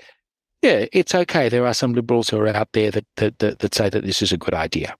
yeah, 0.62 0.86
it's 0.92 1.14
okay. 1.14 1.48
There 1.48 1.66
are 1.66 1.74
some 1.74 1.94
liberals 1.94 2.28
who 2.28 2.38
are 2.38 2.48
out 2.48 2.68
there 2.72 2.90
that 2.90 3.06
that, 3.16 3.38
that, 3.38 3.58
that 3.60 3.74
say 3.74 3.88
that 3.88 4.04
this 4.04 4.22
is 4.22 4.32
a 4.32 4.38
good 4.38 4.54
idea. 4.54 4.94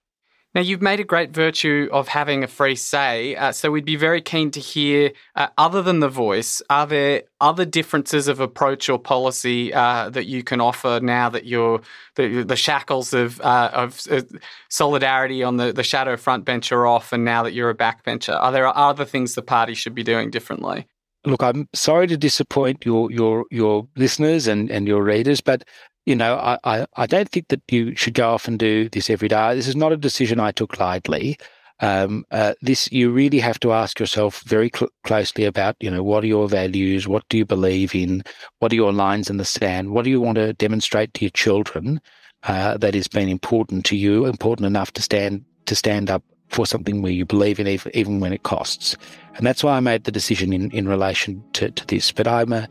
Now, 0.52 0.62
you've 0.62 0.82
made 0.82 0.98
a 0.98 1.04
great 1.04 1.30
virtue 1.30 1.88
of 1.92 2.08
having 2.08 2.42
a 2.42 2.48
free 2.48 2.74
say, 2.74 3.36
uh, 3.36 3.52
so 3.52 3.70
we'd 3.70 3.84
be 3.84 3.94
very 3.94 4.20
keen 4.20 4.50
to 4.50 4.58
hear, 4.58 5.12
uh, 5.36 5.46
other 5.56 5.80
than 5.80 6.00
the 6.00 6.08
voice, 6.08 6.60
are 6.68 6.88
there 6.88 7.22
other 7.40 7.64
differences 7.64 8.26
of 8.26 8.40
approach 8.40 8.88
or 8.88 8.98
policy 8.98 9.72
uh, 9.72 10.10
that 10.10 10.26
you 10.26 10.42
can 10.42 10.60
offer 10.60 10.98
now 11.00 11.28
that 11.28 11.46
you're 11.46 11.80
the, 12.16 12.42
the 12.42 12.56
shackles 12.56 13.14
of, 13.14 13.40
uh, 13.42 13.70
of 13.72 14.00
uh, 14.10 14.22
solidarity 14.68 15.44
on 15.44 15.56
the, 15.56 15.72
the 15.72 15.84
shadow 15.84 16.16
front 16.16 16.44
bench 16.44 16.72
are 16.72 16.84
off, 16.84 17.12
and 17.12 17.24
now 17.24 17.44
that 17.44 17.52
you're 17.52 17.70
a 17.70 17.74
backbencher? 17.74 18.34
Are 18.34 18.50
there 18.50 18.66
other 18.76 19.04
things 19.04 19.36
the 19.36 19.42
party 19.42 19.74
should 19.74 19.94
be 19.94 20.02
doing 20.02 20.30
differently? 20.30 20.84
Look, 21.26 21.42
I'm 21.42 21.68
sorry 21.74 22.06
to 22.06 22.16
disappoint 22.16 22.86
your 22.86 23.12
your 23.12 23.44
your 23.50 23.86
listeners 23.94 24.46
and, 24.46 24.70
and 24.70 24.88
your 24.88 25.02
readers, 25.04 25.42
but 25.42 25.64
you 26.06 26.16
know, 26.16 26.36
I, 26.36 26.58
I, 26.64 26.86
I, 26.96 27.06
don't 27.06 27.28
think 27.28 27.48
that 27.48 27.62
you 27.70 27.94
should 27.94 28.14
go 28.14 28.30
off 28.30 28.48
and 28.48 28.58
do 28.58 28.88
this 28.88 29.10
every 29.10 29.28
day. 29.28 29.54
This 29.54 29.68
is 29.68 29.76
not 29.76 29.92
a 29.92 29.96
decision 29.96 30.40
I 30.40 30.52
took 30.52 30.78
lightly. 30.80 31.38
Um, 31.80 32.26
uh, 32.30 32.54
this 32.60 32.90
you 32.92 33.10
really 33.10 33.38
have 33.38 33.58
to 33.60 33.72
ask 33.72 33.98
yourself 33.98 34.42
very 34.42 34.70
cl- 34.74 34.90
closely 35.04 35.44
about. 35.44 35.76
You 35.80 35.90
know, 35.90 36.02
what 36.02 36.24
are 36.24 36.28
your 36.28 36.48
values? 36.48 37.08
What 37.08 37.26
do 37.28 37.38
you 37.38 37.44
believe 37.44 37.94
in? 37.94 38.22
What 38.58 38.72
are 38.72 38.76
your 38.76 38.92
lines 38.92 39.30
in 39.30 39.38
the 39.38 39.44
sand? 39.44 39.90
What 39.90 40.04
do 40.04 40.10
you 40.10 40.20
want 40.20 40.36
to 40.36 40.52
demonstrate 40.52 41.14
to 41.14 41.22
your 41.22 41.30
children 41.30 42.00
uh, 42.44 42.76
that 42.78 42.94
has 42.94 43.08
been 43.08 43.28
important 43.28 43.84
to 43.86 43.96
you, 43.96 44.26
important 44.26 44.66
enough 44.66 44.92
to 44.92 45.02
stand 45.02 45.44
to 45.66 45.74
stand 45.74 46.10
up 46.10 46.22
for 46.48 46.66
something 46.66 47.00
where 47.00 47.12
you 47.12 47.24
believe 47.24 47.60
in, 47.60 47.68
even, 47.68 47.92
even 47.94 48.20
when 48.20 48.32
it 48.32 48.42
costs? 48.42 48.96
And 49.36 49.46
that's 49.46 49.64
why 49.64 49.76
I 49.76 49.80
made 49.80 50.04
the 50.04 50.12
decision 50.12 50.52
in 50.52 50.70
in 50.72 50.86
relation 50.86 51.42
to, 51.54 51.70
to 51.70 51.86
this. 51.86 52.12
But 52.12 52.26
I'm 52.26 52.52
a 52.52 52.68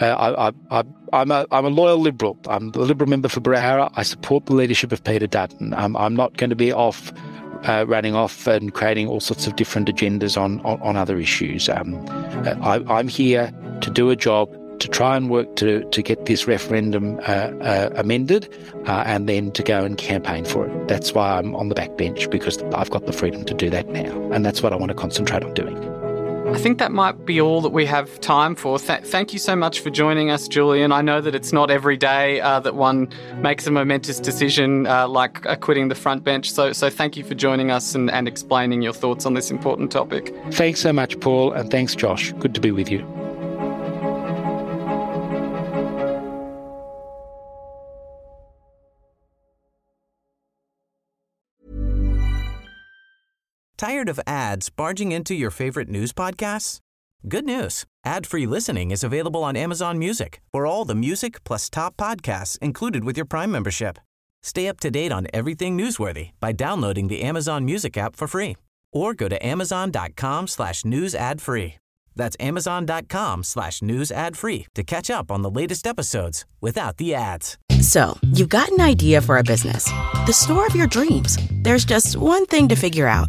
uh, 0.00 0.06
I, 0.06 0.48
I, 0.48 0.52
I, 0.70 0.84
I'm 1.12 1.30
a 1.30 1.46
I'm 1.50 1.64
a 1.64 1.70
loyal 1.70 1.98
liberal. 1.98 2.38
I'm 2.48 2.70
the 2.70 2.80
Liberal 2.80 3.08
member 3.08 3.28
for 3.28 3.40
Berowra. 3.40 3.92
I 3.94 4.02
support 4.02 4.46
the 4.46 4.54
leadership 4.54 4.92
of 4.92 5.04
Peter 5.04 5.26
Dutton. 5.26 5.74
I'm, 5.74 5.96
I'm 5.96 6.16
not 6.16 6.36
going 6.36 6.50
to 6.50 6.56
be 6.56 6.72
off 6.72 7.12
uh, 7.64 7.84
running 7.86 8.14
off 8.14 8.46
and 8.46 8.72
creating 8.72 9.08
all 9.08 9.20
sorts 9.20 9.46
of 9.46 9.56
different 9.56 9.88
agendas 9.88 10.40
on 10.40 10.60
on, 10.60 10.80
on 10.80 10.96
other 10.96 11.18
issues. 11.18 11.68
Um, 11.68 12.04
uh, 12.08 12.56
I, 12.62 13.00
am 13.00 13.08
here 13.08 13.52
to 13.82 13.90
do 13.90 14.10
a 14.10 14.16
job 14.16 14.50
to 14.80 14.88
try 14.88 15.16
and 15.16 15.30
work 15.30 15.54
to 15.56 15.84
to 15.90 16.02
get 16.02 16.26
this 16.26 16.46
referendum 16.46 17.18
uh, 17.20 17.52
uh, 17.60 17.90
amended, 17.94 18.48
uh, 18.86 19.04
and 19.06 19.28
then 19.28 19.52
to 19.52 19.62
go 19.62 19.84
and 19.84 19.98
campaign 19.98 20.44
for 20.44 20.66
it. 20.66 20.88
That's 20.88 21.12
why 21.12 21.38
I'm 21.38 21.54
on 21.54 21.68
the 21.68 21.74
backbench 21.74 22.30
because 22.30 22.60
I've 22.74 22.90
got 22.90 23.06
the 23.06 23.12
freedom 23.12 23.44
to 23.44 23.54
do 23.54 23.70
that 23.70 23.88
now, 23.88 24.32
and 24.32 24.44
that's 24.44 24.62
what 24.62 24.72
I 24.72 24.76
want 24.76 24.88
to 24.88 24.94
concentrate 24.94 25.44
on 25.44 25.54
doing. 25.54 25.91
I 26.52 26.58
think 26.58 26.78
that 26.78 26.92
might 26.92 27.24
be 27.24 27.40
all 27.40 27.62
that 27.62 27.70
we 27.70 27.86
have 27.86 28.20
time 28.20 28.54
for. 28.54 28.78
Th- 28.78 29.02
thank 29.02 29.32
you 29.32 29.38
so 29.38 29.56
much 29.56 29.80
for 29.80 29.88
joining 29.88 30.30
us, 30.30 30.46
Julian. 30.46 30.92
I 30.92 31.00
know 31.00 31.22
that 31.22 31.34
it's 31.34 31.50
not 31.50 31.70
every 31.70 31.96
day 31.96 32.42
uh, 32.42 32.60
that 32.60 32.74
one 32.74 33.08
makes 33.36 33.66
a 33.66 33.70
momentous 33.70 34.20
decision 34.20 34.86
uh, 34.86 35.08
like 35.08 35.46
uh, 35.46 35.56
quitting 35.56 35.88
the 35.88 35.94
front 35.94 36.24
bench. 36.24 36.52
So, 36.52 36.74
so 36.74 36.90
thank 36.90 37.16
you 37.16 37.24
for 37.24 37.34
joining 37.34 37.70
us 37.70 37.94
and, 37.94 38.10
and 38.10 38.28
explaining 38.28 38.82
your 38.82 38.92
thoughts 38.92 39.24
on 39.24 39.32
this 39.32 39.50
important 39.50 39.90
topic. 39.90 40.34
Thanks 40.50 40.80
so 40.80 40.92
much, 40.92 41.18
Paul, 41.20 41.52
and 41.52 41.70
thanks, 41.70 41.94
Josh. 41.94 42.32
Good 42.34 42.54
to 42.54 42.60
be 42.60 42.70
with 42.70 42.90
you. 42.90 43.00
Tired 53.82 54.08
of 54.08 54.20
ads 54.28 54.70
barging 54.70 55.10
into 55.10 55.34
your 55.34 55.50
favorite 55.50 55.88
news 55.88 56.12
podcasts? 56.12 56.78
Good 57.26 57.44
news. 57.44 57.84
Ad-free 58.04 58.46
listening 58.46 58.92
is 58.92 59.02
available 59.02 59.42
on 59.42 59.56
Amazon 59.56 59.98
Music 59.98 60.40
for 60.52 60.66
all 60.66 60.84
the 60.84 60.94
music 60.94 61.42
plus 61.42 61.68
top 61.68 61.96
podcasts 61.96 62.56
included 62.60 63.02
with 63.02 63.16
your 63.16 63.26
Prime 63.26 63.50
membership. 63.50 63.98
Stay 64.40 64.68
up 64.68 64.78
to 64.78 64.88
date 64.92 65.10
on 65.10 65.26
everything 65.34 65.76
newsworthy 65.76 66.30
by 66.38 66.52
downloading 66.52 67.08
the 67.08 67.22
Amazon 67.22 67.64
Music 67.64 67.96
app 67.96 68.14
for 68.14 68.28
free 68.28 68.54
or 68.92 69.14
go 69.14 69.28
to 69.28 69.44
amazon.com 69.44 70.46
slash 70.46 70.84
news 70.84 71.12
ad 71.12 71.40
free. 71.40 71.74
That's 72.14 72.36
amazon.com 72.38 73.42
slash 73.42 73.82
news 73.82 74.12
ad 74.12 74.36
free 74.36 74.66
to 74.76 74.84
catch 74.84 75.10
up 75.10 75.32
on 75.32 75.42
the 75.42 75.50
latest 75.50 75.88
episodes 75.88 76.44
without 76.60 76.98
the 76.98 77.16
ads. 77.16 77.58
So, 77.80 78.16
you've 78.22 78.48
got 78.48 78.68
an 78.68 78.80
idea 78.80 79.20
for 79.20 79.38
a 79.38 79.42
business. 79.42 79.86
The 80.26 80.32
store 80.32 80.66
of 80.68 80.76
your 80.76 80.86
dreams. 80.86 81.36
There's 81.50 81.84
just 81.84 82.16
one 82.16 82.46
thing 82.46 82.68
to 82.68 82.76
figure 82.76 83.08
out 83.08 83.28